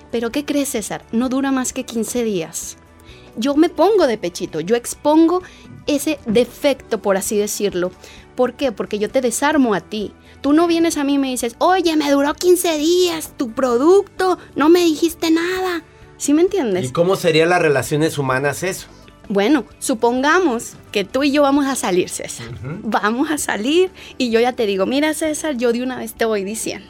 ¿Pero 0.10 0.32
qué 0.32 0.46
crees, 0.46 0.70
César? 0.70 1.04
No 1.12 1.28
dura 1.28 1.52
más 1.52 1.74
que 1.74 1.84
15 1.84 2.24
días 2.24 2.78
yo 3.36 3.56
me 3.56 3.70
pongo 3.70 4.08
de 4.08 4.18
pechito, 4.18 4.60
yo 4.60 4.76
expongo 4.76 5.42
ese 5.88 6.20
defecto, 6.26 7.02
por 7.02 7.18
así 7.18 7.38
decirlo. 7.38 7.92
¿Por 8.36 8.54
qué? 8.54 8.72
Porque 8.72 9.00
yo 9.00 9.10
te 9.10 9.22
desarmo 9.22 9.74
a 9.74 9.82
ti. 9.82 10.14
Tú 10.42 10.54
no 10.54 10.66
vienes 10.68 10.98
a 10.98 11.04
mí 11.04 11.16
y 11.16 11.18
me 11.18 11.30
dices, 11.30 11.56
oye, 11.60 11.96
me 11.96 12.10
duró 12.10 12.34
15 12.34 12.78
días 12.78 13.34
tu 13.38 13.52
producto, 13.52 14.40
no 14.56 14.70
me 14.70 14.80
dijiste 14.84 15.30
nada. 15.30 15.84
¿Sí 16.18 16.34
me 16.34 16.42
¿y 16.42 16.46
entiendes? 16.46 16.92
cómo 16.92 17.16
serían 17.16 17.50
las 17.50 17.62
relaciones 17.62 18.18
humanas 18.18 18.64
eso? 18.64 18.88
Bueno, 19.28 19.66
supongamos 19.80 20.74
que 20.92 21.04
tú 21.04 21.24
y 21.24 21.32
yo 21.32 21.44
vamos 21.44 21.66
a 21.66 21.76
salir, 21.76 22.10
César. 22.10 22.48
Vamos 22.84 23.30
a 23.32 23.38
salir 23.38 23.92
y 24.18 24.30
yo 24.30 24.40
ya 24.40 24.54
te 24.54 24.66
digo, 24.66 24.86
mira, 24.86 25.14
César, 25.14 25.56
yo 25.58 25.72
de 25.72 25.84
una 25.84 25.98
vez 25.98 26.14
te 26.16 26.26
voy 26.26 26.44
diciendo. 26.44 26.88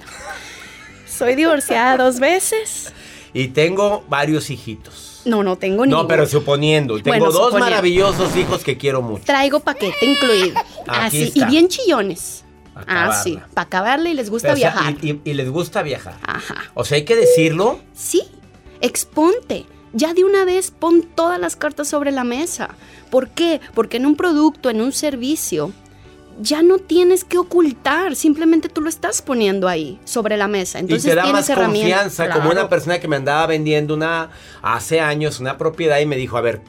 Soy 1.07 1.35
divorciada 1.35 1.97
dos 1.97 2.19
veces. 2.19 2.93
Y 3.33 3.49
tengo 3.49 4.03
varios 4.09 4.49
hijitos. 4.49 5.10
No, 5.25 5.43
no 5.43 5.55
tengo 5.57 5.85
No, 5.85 5.91
ninguno. 5.97 6.07
pero 6.07 6.25
suponiendo. 6.25 6.97
y 6.97 7.03
Tengo 7.03 7.17
Bueno, 7.17 7.25
dos 7.31 7.35
suponiendo. 7.45 7.65
maravillosos 7.69 8.35
hijos 8.35 8.63
que 8.63 8.77
quiero 8.77 9.01
mucho. 9.01 9.23
Traigo 9.25 9.59
paquete 9.59 10.05
incluido. 10.05 10.57
Aquí 10.87 11.17
Así, 11.17 11.17
y 11.19 11.23
está. 11.39 11.45
bien 11.47 11.67
chillones. 11.67 12.43
Pa' 12.73 12.79
Ah, 12.81 12.83
acabarla. 12.83 13.23
sí, 13.23 13.39
para 13.53 13.65
acabarle 13.65 14.09
y 14.11 14.13
les 14.13 14.29
gusta 14.29 14.53
O 14.53 14.55
sea, 14.55 14.71
viajar. 14.71 14.95
y, 15.01 15.11
y- 15.11 15.21
y 15.25 15.33
les 15.33 15.49
gusta 15.49 15.81
viajar. 15.83 16.15
Ajá. 16.25 16.55
O 16.73 16.85
sea, 16.85 16.95
hay 16.97 17.03
que 17.05 17.15
decirlo. 17.15 17.79
Sí, 17.93 18.23
exponte. 18.81 19.65
Ya 19.93 20.13
de 20.13 20.23
una 20.23 20.45
vez 20.45 20.71
pon 20.71 21.03
todas 21.03 21.39
las 21.39 21.55
cartas 21.57 21.87
sobre 21.89 22.11
la 22.11 22.23
mesa. 22.23 22.69
¿Por 23.09 23.27
qué? 23.29 23.59
Porque 23.73 23.97
en 23.97 24.05
un 24.05 24.15
producto, 24.15 24.69
en 24.69 24.79
un 24.81 24.93
servicio, 24.93 25.73
ya 26.41 26.63
no 26.63 26.79
tienes 26.79 27.23
que 27.23 27.37
ocultar, 27.37 28.15
simplemente 28.15 28.69
tú 28.69 28.81
lo 28.81 28.89
estás 28.89 29.21
poniendo 29.21 29.67
ahí, 29.67 29.99
sobre 30.03 30.37
la 30.37 30.47
mesa. 30.47 30.79
Entonces 30.79 31.05
y 31.05 31.09
te 31.09 31.15
da 31.15 31.23
tienes 31.23 31.49
más 31.49 31.57
confianza, 31.57 32.29
como 32.29 32.49
una 32.49 32.69
persona 32.69 32.99
que 32.99 33.07
me 33.07 33.15
andaba 33.15 33.45
vendiendo 33.47 33.93
una 33.93 34.31
hace 34.61 34.99
años 34.99 35.39
una 35.39 35.57
propiedad 35.57 35.99
y 35.99 36.05
me 36.05 36.17
dijo, 36.17 36.37
a 36.37 36.41
ver, 36.41 36.61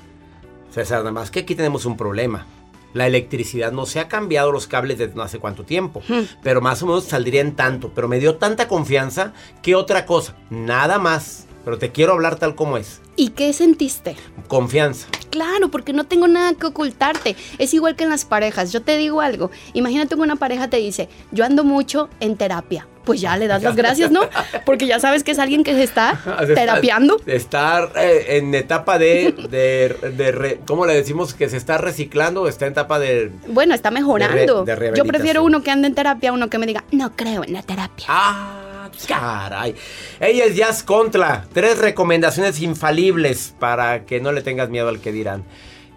César, 0.72 0.98
nada 0.98 1.12
más 1.12 1.30
que 1.30 1.40
aquí 1.40 1.54
tenemos 1.54 1.84
un 1.86 1.96
problema. 1.96 2.46
La 2.94 3.06
electricidad 3.06 3.72
no 3.72 3.86
se 3.86 4.00
ha 4.00 4.08
cambiado 4.08 4.52
los 4.52 4.66
cables 4.66 4.98
desde 4.98 5.14
no 5.14 5.22
hace 5.22 5.38
cuánto 5.38 5.64
tiempo, 5.64 6.02
Hmm. 6.06 6.24
pero 6.42 6.60
más 6.60 6.82
o 6.82 6.86
menos 6.86 7.04
saldría 7.04 7.40
en 7.40 7.56
tanto. 7.56 7.90
Pero 7.94 8.06
me 8.06 8.18
dio 8.18 8.36
tanta 8.36 8.68
confianza 8.68 9.32
que 9.62 9.74
otra 9.74 10.04
cosa, 10.04 10.36
nada 10.50 10.98
más. 10.98 11.46
Pero 11.64 11.78
te 11.78 11.90
quiero 11.90 12.12
hablar 12.12 12.36
tal 12.36 12.54
como 12.54 12.76
es. 12.76 13.00
¿Y 13.16 13.30
qué 13.30 13.52
sentiste? 13.52 14.16
Confianza. 14.48 15.08
Claro, 15.30 15.70
porque 15.70 15.92
no 15.92 16.04
tengo 16.04 16.28
nada 16.28 16.54
que 16.54 16.66
ocultarte. 16.66 17.36
Es 17.58 17.74
igual 17.74 17.96
que 17.96 18.04
en 18.04 18.10
las 18.10 18.24
parejas. 18.24 18.72
Yo 18.72 18.82
te 18.82 18.96
digo 18.96 19.20
algo. 19.20 19.50
Imagínate 19.72 20.14
que 20.14 20.20
una 20.20 20.36
pareja 20.36 20.68
te 20.68 20.78
dice, 20.78 21.08
yo 21.30 21.44
ando 21.44 21.64
mucho 21.64 22.08
en 22.20 22.36
terapia. 22.36 22.86
Pues 23.04 23.20
ya 23.20 23.36
le 23.36 23.48
das 23.48 23.62
las 23.62 23.74
gracias, 23.74 24.10
¿no? 24.10 24.20
Porque 24.64 24.86
ya 24.86 25.00
sabes 25.00 25.24
que 25.24 25.32
es 25.32 25.38
alguien 25.38 25.64
que 25.64 25.74
se 25.74 25.82
está 25.82 26.20
terapiando. 26.54 27.20
Estar 27.26 27.92
eh, 27.96 28.38
en 28.38 28.54
etapa 28.54 28.98
de, 28.98 29.32
de, 29.50 30.60
¿cómo 30.66 30.86
le 30.86 30.94
decimos? 30.94 31.34
Que 31.34 31.48
se 31.48 31.56
está 31.56 31.78
reciclando 31.78 32.42
o 32.42 32.48
está 32.48 32.66
en 32.66 32.72
etapa 32.72 32.98
de... 32.98 33.32
Bueno, 33.48 33.74
está 33.74 33.90
mejorando. 33.90 34.64
yo 34.94 35.04
prefiero 35.04 35.42
uno 35.42 35.62
que 35.62 35.70
ande 35.70 35.88
en 35.88 35.94
terapia 35.94 36.30
a 36.30 36.32
uno 36.32 36.48
que 36.48 36.58
me 36.58 36.66
diga, 36.66 36.84
no 36.92 37.16
creo 37.16 37.42
en 37.44 37.52
la 37.52 37.62
terapia. 37.62 38.06
Ah. 38.08 38.71
Caray. 39.06 39.74
Ella 40.20 40.44
es 40.44 40.56
Jazz 40.56 40.82
Contra. 40.82 41.46
Tres 41.52 41.78
recomendaciones 41.78 42.60
infalibles 42.60 43.54
para 43.58 44.04
que 44.04 44.20
no 44.20 44.32
le 44.32 44.42
tengas 44.42 44.68
miedo 44.70 44.88
al 44.88 45.00
que 45.00 45.12
dirán. 45.12 45.44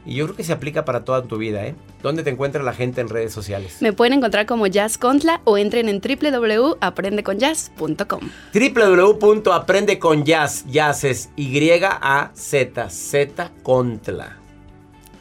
Y 0.06 0.16
yo 0.16 0.26
creo 0.26 0.36
que 0.36 0.44
se 0.44 0.52
aplica 0.54 0.86
para 0.86 1.04
toda 1.04 1.24
tu 1.24 1.38
vida, 1.38 1.66
¿eh? 1.66 1.74
¿Dónde 2.04 2.22
te 2.22 2.30
encuentra 2.30 2.62
la 2.62 2.74
gente 2.74 3.02
en 3.02 3.10
redes 3.10 3.34
sociales? 3.34 3.78
Me 3.80 3.92
pueden 3.92 4.14
encontrar 4.14 4.46
como 4.46 4.68
Jazz 4.68 5.00
Contla 5.00 5.42
o 5.46 5.58
entren 5.58 5.90
en 5.90 6.00
www.aprendeconyazz.com. 6.00 8.20
www.aprendeconyazz, 8.54 10.66
jazz 10.68 11.04
es 11.04 11.30
Y-A-Z, 11.36 12.90
Z 12.92 13.52
Contla. 13.64 14.38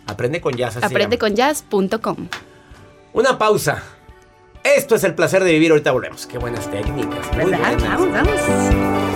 Aprende 0.06 0.42
con 0.42 0.54
jazz. 0.54 0.76
Aprendeconyazz.com. 0.76 2.28
Una 3.14 3.38
pausa. 3.38 3.82
Esto 4.64 4.94
es 4.94 5.04
el 5.04 5.14
placer 5.14 5.44
de 5.44 5.52
vivir. 5.52 5.70
Ahorita 5.70 5.92
volvemos. 5.92 6.26
Qué 6.26 6.38
buenas 6.38 6.70
técnicas. 6.70 7.32
Muy 7.36 7.44
buenas. 7.44 7.82
Vamos, 7.82 8.10
vamos. 8.12 9.13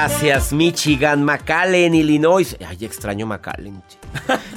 Gracias, 0.00 0.52
Michigan, 0.52 1.24
McAllen, 1.24 1.92
Illinois. 1.92 2.56
Ay, 2.64 2.84
extraño 2.84 3.26
McAllen. 3.26 3.82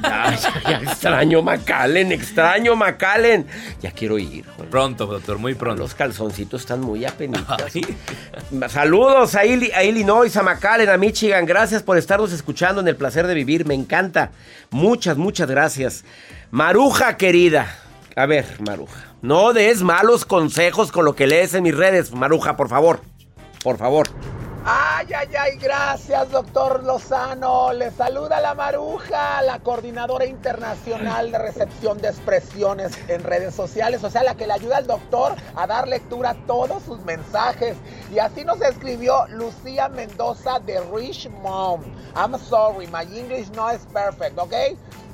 Ay, 0.04 0.38
extraño 0.84 1.42
McAllen, 1.42 2.12
extraño 2.12 2.76
McAllen. 2.76 3.48
Ya 3.82 3.90
quiero 3.90 4.20
ir. 4.20 4.46
Pronto, 4.70 5.08
doctor, 5.08 5.40
muy 5.40 5.56
pronto. 5.56 5.82
Los 5.82 5.96
calzoncitos 5.96 6.62
están 6.62 6.82
muy 6.82 7.06
apenitas. 7.06 7.74
Saludos 8.70 9.34
a, 9.34 9.44
Illinois, 9.44 10.38
a 10.38 10.44
McAllen, 10.44 10.90
a 10.90 10.98
Michigan. 10.98 11.48
Gracias 11.48 11.82
por 11.82 11.98
estarnos 11.98 12.32
escuchando 12.34 12.80
en 12.80 12.88
el 12.88 12.96
placer 12.96 13.26
de 13.26 13.34
vivir. 13.34 13.66
Me 13.66 13.74
encanta. 13.74 14.30
Muchas, 14.70 15.18
muchas 15.18 15.50
gracias. 15.50 16.06
Maruja, 16.52 17.18
querida. 17.18 17.80
A 18.16 18.28
ver, 18.28 18.46
Maruja. 18.60 19.08
No 19.24 19.54
des 19.54 19.82
malos 19.82 20.24
consejos 20.24 20.92
con 20.92 21.04
lo 21.04 21.16
que 21.16 21.26
lees 21.26 21.56
en 21.56 21.64
mis 21.64 21.76
redes, 21.76 22.12
Maruja, 22.12 22.56
por 22.56 22.70
favor. 22.70 23.02
Por 23.64 23.80
favor. 23.80 24.08
Ay, 25.02 25.08
ay, 25.16 25.36
ay, 25.36 25.58
gracias, 25.58 26.30
doctor 26.30 26.84
Lozano. 26.84 27.74
Le 27.74 27.90
saluda 27.90 28.40
la 28.40 28.54
Maruja, 28.54 29.42
la 29.42 29.58
coordinadora 29.58 30.28
internacional 30.28 31.32
de 31.32 31.40
recepción 31.40 31.98
de 31.98 32.10
expresiones 32.10 32.92
en 33.08 33.24
redes 33.24 33.56
sociales, 33.56 34.04
o 34.04 34.12
sea, 34.12 34.22
la 34.22 34.36
que 34.36 34.46
le 34.46 34.54
ayuda 34.54 34.78
al 34.78 34.86
doctor 34.86 35.34
a 35.56 35.66
dar 35.66 35.88
lectura 35.88 36.30
a 36.30 36.46
todos 36.46 36.84
sus 36.84 37.00
mensajes. 37.04 37.78
Y 38.14 38.20
así 38.20 38.46
nos 38.46 38.62
escribió 38.62 39.26
Lucía 39.30 39.90
Mendoza 39.90 40.60
de 40.60 40.80
Rich 40.94 41.32
Mom. 41.42 41.82
I'm 42.16 42.38
sorry, 42.38 42.86
my 42.86 43.02
English 43.18 43.50
no 43.56 43.72
es 43.72 43.82
perfect, 43.88 44.38
¿ok? 44.38 44.54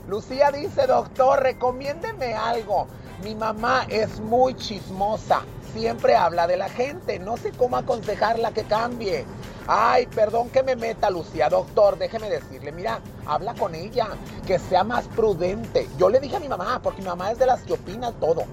Lucía 0.10 0.52
dice, 0.52 0.86
doctor, 0.86 1.42
recomiéndeme 1.42 2.34
algo. 2.34 2.88
Mi 3.24 3.36
mamá 3.36 3.86
es 3.90 4.20
muy 4.20 4.54
chismosa 4.56 5.44
siempre 5.78 6.16
habla 6.16 6.48
de 6.48 6.58
la 6.58 6.70
gente. 6.70 7.20
No 7.20 7.38
sé 7.38 7.52
cómo 7.52 7.78
aconsejarla 7.78 8.52
que 8.52 8.64
cambie. 8.64 9.26
Ay, 9.68 10.08
perdón 10.08 10.50
que 10.50 10.64
me 10.64 10.76
meta, 10.76 11.12
Lucía. 11.12 11.50
Doctor, 11.50 12.00
déjeme 12.00 12.30
decirle, 12.30 12.72
mira, 12.72 13.00
habla 13.28 13.54
con 13.54 13.76
ella, 13.76 14.08
que 14.48 14.58
sea 14.58 14.84
más 14.84 15.08
prudente. 15.10 15.88
Yo 16.00 16.10
le 16.10 16.20
dije 16.20 16.38
a 16.38 16.40
mi 16.40 16.50
mamá, 16.50 16.80
porque 16.82 17.02
mi 17.02 17.08
mamá 17.08 17.32
es 17.32 17.38
de 17.38 17.46
las 17.46 17.62
que 17.62 17.74
opina 17.74 18.12
todo. 18.14 18.44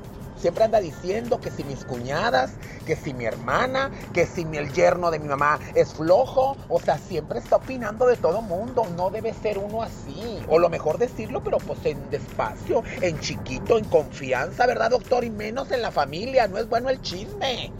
Siempre 0.45 0.65
anda 0.65 0.79
diciendo 0.79 1.41
que 1.41 1.51
si 1.51 1.65
mis 1.65 1.87
cuñadas, 1.87 2.53
que 2.85 2.97
si 2.97 3.15
mi 3.15 3.25
hermana, 3.25 3.91
que 4.13 4.27
si 4.27 4.43
el 4.43 4.71
yerno 4.75 5.11
de 5.11 5.19
mi 5.19 5.27
mamá 5.27 5.59
es 5.75 5.95
flojo. 5.95 6.59
O 6.69 6.79
sea, 6.79 6.99
siempre 6.99 7.39
está 7.39 7.57
opinando 7.57 8.07
de 8.07 8.19
todo 8.19 8.43
mundo. 8.43 8.87
No 8.95 9.09
debe 9.09 9.33
ser 9.33 9.57
uno 9.57 9.83
así. 9.83 10.39
O 10.47 10.59
lo 10.59 10.69
mejor 10.69 10.99
decirlo, 10.99 11.43
pero 11.43 11.57
pues 11.57 11.79
en 11.87 12.11
despacio, 12.11 12.83
en 13.01 13.19
chiquito, 13.21 13.79
en 13.79 13.87
confianza, 13.87 14.67
¿verdad, 14.67 14.91
doctor? 14.91 15.25
Y 15.25 15.31
menos 15.31 15.71
en 15.71 15.81
la 15.81 15.91
familia. 15.91 16.47
No 16.47 16.59
es 16.59 16.69
bueno 16.69 16.91
el 16.91 17.01
chisme. 17.01 17.73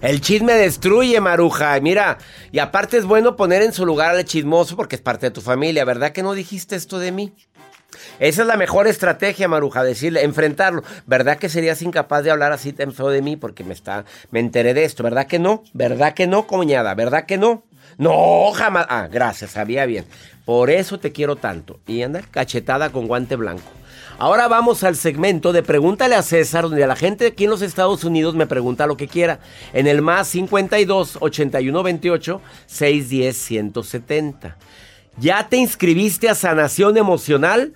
El 0.00 0.22
chisme 0.22 0.54
destruye, 0.54 1.20
Maruja. 1.20 1.78
Mira, 1.80 2.16
y 2.52 2.60
aparte 2.60 2.96
es 2.96 3.04
bueno 3.04 3.36
poner 3.36 3.60
en 3.60 3.74
su 3.74 3.84
lugar 3.84 4.14
al 4.14 4.24
chismoso 4.24 4.76
porque 4.76 4.96
es 4.96 5.02
parte 5.02 5.26
de 5.26 5.30
tu 5.30 5.42
familia. 5.42 5.84
¿Verdad 5.84 6.12
que 6.12 6.22
no 6.22 6.32
dijiste 6.32 6.74
esto 6.74 6.98
de 6.98 7.12
mí? 7.12 7.34
Esa 8.18 8.42
es 8.42 8.48
la 8.48 8.56
mejor 8.56 8.86
estrategia, 8.86 9.48
Maruja, 9.48 9.82
decirle, 9.82 10.22
enfrentarlo. 10.22 10.82
¿Verdad 11.06 11.38
que 11.38 11.48
serías 11.48 11.82
incapaz 11.82 12.24
de 12.24 12.30
hablar 12.30 12.52
así 12.52 12.72
tan 12.72 12.94
de 12.94 13.22
mí 13.22 13.36
porque 13.36 13.64
me 13.64 13.72
está, 13.72 14.04
me 14.30 14.40
enteré 14.40 14.74
de 14.74 14.84
esto? 14.84 15.02
¿Verdad 15.02 15.26
que 15.26 15.38
no? 15.38 15.62
¿Verdad 15.72 16.14
que 16.14 16.26
no, 16.26 16.46
coñada? 16.46 16.94
¿Verdad 16.94 17.26
que 17.26 17.38
no? 17.38 17.64
No, 17.96 18.52
jamás. 18.52 18.86
Ah, 18.88 19.08
gracias, 19.10 19.52
sabía 19.52 19.86
bien. 19.86 20.04
Por 20.44 20.70
eso 20.70 20.98
te 20.98 21.12
quiero 21.12 21.36
tanto. 21.36 21.80
Y 21.86 22.02
anda 22.02 22.22
cachetada 22.30 22.90
con 22.90 23.06
guante 23.06 23.36
blanco. 23.36 23.70
Ahora 24.18 24.48
vamos 24.48 24.82
al 24.82 24.96
segmento 24.96 25.52
de 25.52 25.62
Pregúntale 25.62 26.16
a 26.16 26.22
César, 26.22 26.64
donde 26.64 26.86
la 26.86 26.96
gente 26.96 27.28
aquí 27.28 27.44
en 27.44 27.50
los 27.50 27.62
Estados 27.62 28.02
Unidos 28.02 28.34
me 28.34 28.48
pregunta 28.48 28.86
lo 28.86 28.96
que 28.96 29.06
quiera. 29.06 29.38
En 29.72 29.86
el 29.86 30.02
más 30.02 30.28
52 30.28 31.18
81 31.20 31.82
28 31.82 32.40
610 32.66 33.36
170. 33.36 34.56
¿Ya 35.18 35.48
te 35.48 35.56
inscribiste 35.56 36.28
a 36.28 36.34
Sanación 36.34 36.96
Emocional? 36.96 37.74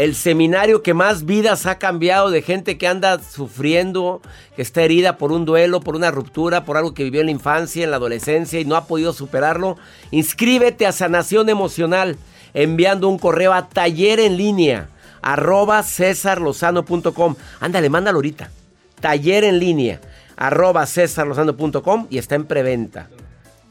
El 0.00 0.14
seminario 0.14 0.82
que 0.82 0.94
más 0.94 1.26
vidas 1.26 1.66
ha 1.66 1.76
cambiado 1.76 2.30
de 2.30 2.40
gente 2.40 2.78
que 2.78 2.88
anda 2.88 3.22
sufriendo, 3.22 4.22
que 4.56 4.62
está 4.62 4.80
herida 4.80 5.18
por 5.18 5.30
un 5.30 5.44
duelo, 5.44 5.80
por 5.80 5.94
una 5.94 6.10
ruptura, 6.10 6.64
por 6.64 6.78
algo 6.78 6.94
que 6.94 7.04
vivió 7.04 7.20
en 7.20 7.26
la 7.26 7.32
infancia, 7.32 7.84
en 7.84 7.90
la 7.90 7.98
adolescencia 7.98 8.58
y 8.58 8.64
no 8.64 8.76
ha 8.76 8.86
podido 8.86 9.12
superarlo. 9.12 9.76
Inscríbete 10.10 10.86
a 10.86 10.92
Sanación 10.92 11.50
Emocional 11.50 12.16
enviando 12.54 13.10
un 13.10 13.18
correo 13.18 13.52
a 13.52 13.68
taller 13.68 14.20
en 14.20 14.38
línea 14.38 14.88
arroba 15.20 15.82
cesarlozano.com. 15.82 17.36
Ándale, 17.60 17.90
mándalo 17.90 18.16
ahorita. 18.16 18.50
Taller 19.02 19.44
en 19.44 19.58
línea 19.58 20.00
arroba 20.34 20.86
cesarlozano.com 20.86 22.06
y 22.08 22.16
está 22.16 22.36
en 22.36 22.46
preventa. 22.46 23.10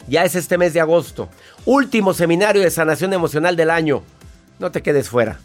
Ya 0.08 0.26
es 0.26 0.36
este 0.36 0.60
mes 0.60 0.76
de 0.76 0.80
agosto. 0.82 1.28
Último 1.66 2.14
seminario 2.14 2.62
de 2.62 2.70
sanación 2.70 3.14
emocional 3.14 3.56
del 3.56 3.72
año. 3.72 4.04
No 4.60 4.70
te 4.70 4.84
quedes 4.84 5.10
fuera. 5.10 5.40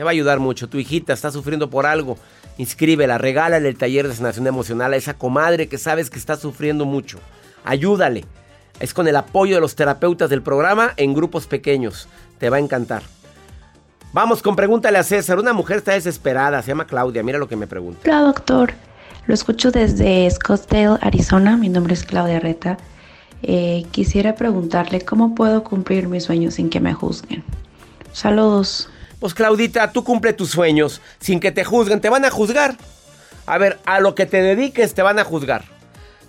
Te 0.00 0.04
va 0.04 0.08
a 0.08 0.12
ayudar 0.12 0.40
mucho. 0.40 0.66
Tu 0.66 0.78
hijita 0.78 1.12
está 1.12 1.30
sufriendo 1.30 1.68
por 1.68 1.84
algo. 1.84 2.16
Inscríbela, 2.56 3.18
regálale 3.18 3.68
el 3.68 3.76
taller 3.76 4.08
de 4.08 4.14
sanación 4.14 4.46
emocional 4.46 4.94
a 4.94 4.96
esa 4.96 5.12
comadre 5.12 5.68
que 5.68 5.76
sabes 5.76 6.08
que 6.08 6.18
está 6.18 6.36
sufriendo 6.36 6.86
mucho. 6.86 7.18
Ayúdale. 7.66 8.24
Es 8.78 8.94
con 8.94 9.08
el 9.08 9.16
apoyo 9.16 9.56
de 9.56 9.60
los 9.60 9.76
terapeutas 9.76 10.30
del 10.30 10.40
programa 10.40 10.94
en 10.96 11.12
grupos 11.12 11.46
pequeños. 11.46 12.08
Te 12.38 12.48
va 12.48 12.56
a 12.56 12.60
encantar. 12.60 13.02
Vamos 14.14 14.40
con 14.40 14.56
pregúntale 14.56 14.96
a 14.96 15.02
César. 15.02 15.38
Una 15.38 15.52
mujer 15.52 15.76
está 15.76 15.92
desesperada, 15.92 16.62
se 16.62 16.68
llama 16.68 16.86
Claudia. 16.86 17.22
Mira 17.22 17.36
lo 17.38 17.46
que 17.46 17.56
me 17.56 17.66
pregunta. 17.66 18.00
Hola, 18.06 18.22
doctor. 18.22 18.72
Lo 19.26 19.34
escucho 19.34 19.70
desde 19.70 20.30
Scottsdale, 20.30 20.96
Arizona. 21.02 21.58
Mi 21.58 21.68
nombre 21.68 21.92
es 21.92 22.04
Claudia 22.04 22.40
Reta. 22.40 22.78
Eh, 23.42 23.84
quisiera 23.90 24.34
preguntarle 24.34 25.02
cómo 25.02 25.34
puedo 25.34 25.62
cumplir 25.62 26.08
mis 26.08 26.24
sueños 26.24 26.54
sin 26.54 26.70
que 26.70 26.80
me 26.80 26.94
juzguen. 26.94 27.44
Saludos. 28.12 28.88
Pues 29.20 29.34
Claudita, 29.34 29.92
tú 29.92 30.02
cumple 30.02 30.32
tus 30.32 30.50
sueños 30.50 31.02
sin 31.20 31.40
que 31.40 31.52
te 31.52 31.62
juzguen. 31.62 32.00
Te 32.00 32.08
van 32.08 32.24
a 32.24 32.30
juzgar. 32.30 32.76
A 33.46 33.58
ver, 33.58 33.78
a 33.84 34.00
lo 34.00 34.14
que 34.14 34.26
te 34.26 34.40
dediques 34.42 34.94
te 34.94 35.02
van 35.02 35.18
a 35.18 35.24
juzgar. 35.24 35.64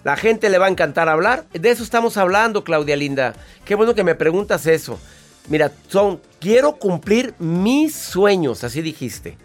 La 0.03 0.17
gente 0.17 0.49
le 0.49 0.57
va 0.57 0.65
a 0.65 0.69
encantar 0.69 1.07
hablar. 1.07 1.45
De 1.53 1.71
eso 1.71 1.83
estamos 1.83 2.17
hablando, 2.17 2.63
Claudia 2.63 2.97
Linda. 2.97 3.33
Qué 3.63 3.75
bueno 3.75 3.95
que 3.95 4.03
me 4.03 4.15
preguntas 4.15 4.65
eso. 4.65 4.99
Mira, 5.47 5.71
son, 5.87 6.19
quiero 6.39 6.73
cumplir 6.73 7.33
mis 7.39 7.95
sueños, 7.95 8.63
así 8.63 8.81
dijiste. 8.81 9.37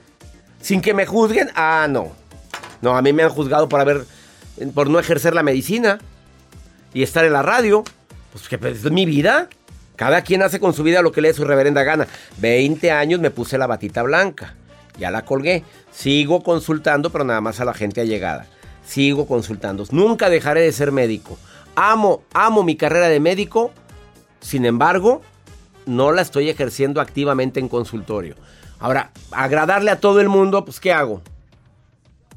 Sin 0.60 0.80
que 0.80 0.92
me 0.92 1.06
juzguen. 1.06 1.50
Ah, 1.54 1.86
no. 1.88 2.12
No, 2.82 2.96
a 2.96 3.02
mí 3.02 3.12
me 3.12 3.22
han 3.22 3.30
juzgado 3.30 3.68
por 3.68 3.80
haber, 3.80 4.06
por 4.74 4.90
no 4.90 4.98
ejercer 4.98 5.34
la 5.34 5.42
medicina 5.42 5.98
y 6.92 7.02
estar 7.02 7.24
en 7.24 7.32
la 7.32 7.42
radio. 7.42 7.84
Pues 8.32 8.48
que 8.48 8.58
pues, 8.58 8.84
es 8.84 8.90
mi 8.90 9.06
vida. 9.06 9.48
Cada 9.96 10.22
quien 10.22 10.42
hace 10.42 10.60
con 10.60 10.74
su 10.74 10.82
vida 10.82 11.02
lo 11.02 11.10
que 11.10 11.20
le 11.20 11.28
dé 11.28 11.34
su 11.34 11.44
reverenda 11.44 11.82
gana. 11.82 12.06
20 12.38 12.90
años 12.90 13.20
me 13.20 13.30
puse 13.30 13.58
la 13.58 13.66
batita 13.66 14.02
blanca. 14.02 14.54
Ya 14.98 15.10
la 15.10 15.24
colgué. 15.24 15.64
Sigo 15.90 16.42
consultando, 16.42 17.10
pero 17.10 17.24
nada 17.24 17.40
más 17.40 17.60
a 17.60 17.64
la 17.64 17.74
gente 17.74 18.02
allegada. 18.02 18.46
Sigo 18.86 19.26
consultando. 19.26 19.84
Nunca 19.90 20.28
dejaré 20.28 20.60
de 20.60 20.72
ser 20.72 20.92
médico. 20.92 21.38
Amo, 21.74 22.22
amo 22.32 22.62
mi 22.62 22.76
carrera 22.76 23.08
de 23.08 23.20
médico. 23.20 23.72
Sin 24.40 24.64
embargo, 24.64 25.22
no 25.86 26.12
la 26.12 26.22
estoy 26.22 26.50
ejerciendo 26.50 27.00
activamente 27.00 27.58
en 27.58 27.68
consultorio. 27.68 28.36
Ahora, 28.78 29.10
agradarle 29.30 29.90
a 29.90 30.00
todo 30.00 30.20
el 30.20 30.28
mundo, 30.28 30.64
pues 30.64 30.78
¿qué 30.78 30.92
hago? 30.92 31.22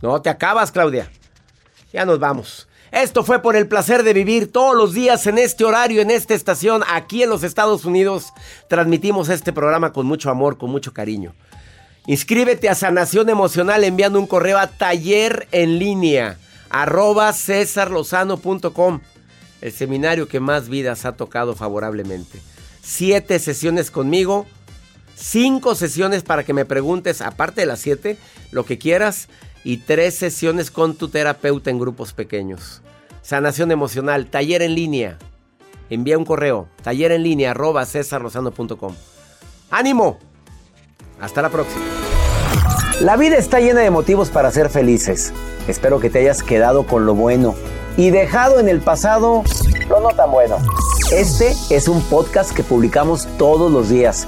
No, 0.02 0.22
te 0.22 0.30
acabas, 0.30 0.72
Claudia. 0.72 1.12
Ya 1.91 2.06
nos 2.06 2.19
vamos. 2.19 2.68
Esto 2.91 3.23
fue 3.23 3.41
por 3.41 3.56
el 3.56 3.67
placer 3.67 4.04
de 4.04 4.13
vivir 4.13 4.52
todos 4.52 4.75
los 4.75 4.93
días 4.93 5.28
en 5.28 5.38
este 5.38 5.63
horario, 5.63 6.02
en 6.02 6.10
esta 6.10 6.34
estación, 6.34 6.84
aquí 6.88 7.23
en 7.23 7.30
los 7.30 7.43
Estados 7.43 7.86
Unidos. 7.86 8.34
Transmitimos 8.67 9.30
este 9.30 9.54
programa 9.54 9.93
con 9.93 10.08
mucho 10.08 10.30
amor, 10.30 10.58
con 10.58 10.71
mucho 10.71 10.93
cariño. 10.93 11.36
Inscríbete 12.08 12.69
a 12.69 12.75
Sanación 12.75 13.30
Emocional 13.30 13.84
enviando 13.84 14.19
un 14.19 14.25
correo 14.25 14.58
a 14.58 14.67
taller 14.67 15.47
en 15.52 15.78
línea 15.78 16.38
arroba. 16.69 17.34
El 19.62 19.71
seminario 19.71 20.28
que 20.28 20.39
más 20.39 20.69
vidas 20.69 21.06
ha 21.06 21.12
tocado 21.12 21.56
favorablemente. 21.56 22.39
Siete 22.82 23.38
sesiones 23.38 23.91
conmigo, 23.91 24.47
cinco 25.15 25.75
sesiones 25.75 26.23
para 26.23 26.43
que 26.43 26.54
me 26.54 26.65
preguntes, 26.65 27.21
aparte 27.21 27.62
de 27.62 27.67
las 27.67 27.80
siete, 27.80 28.17
lo 28.52 28.65
que 28.65 28.80
quieras 28.80 29.28
y 29.63 29.78
tres 29.78 30.15
sesiones 30.15 30.72
con 30.72 30.95
tu 30.95 31.10
terapeuta 31.10 31.69
en 31.69 31.80
grupos 31.80 32.13
pequeños. 32.13 32.82
Sanación 33.22 33.72
emocional, 33.72 34.28
taller 34.28 34.62
en 34.62 34.76
línea. 34.76 35.17
Envía 35.89 36.17
un 36.17 36.26
correo, 36.26 36.67
taller 36.84 37.12
en 37.12 37.24
línea 37.24 37.52
arroba 37.52 37.86
cesarlozano.com. 37.86 38.93
¡Ánimo! 39.69 40.17
Hasta 41.19 41.41
la 41.41 41.50
próxima. 41.50 41.84
La 43.02 43.17
vida 43.17 43.38
está 43.38 43.60
llena 43.60 43.82
de 43.82 43.91
motivos 43.91 44.30
para 44.30 44.52
ser 44.52 44.69
felices. 44.69 45.34
Espero 45.67 46.00
que 46.00 46.10
te 46.10 46.19
hayas 46.19 46.43
quedado 46.43 46.86
con 46.86 47.06
lo 47.06 47.15
bueno 47.15 47.56
y 47.98 48.10
dejado 48.10 48.60
en 48.60 48.69
el 48.69 48.80
pasado 48.80 49.43
lo 49.89 50.00
no 50.02 50.10
tan 50.10 50.32
bueno. 50.32 50.58
Este 51.12 51.54
es 51.69 51.88
un 51.88 52.02
podcast 52.04 52.52
que 52.54 52.63
publicamos 52.63 53.28
todos 53.38 53.72
los 53.72 53.89
días, 53.89 54.28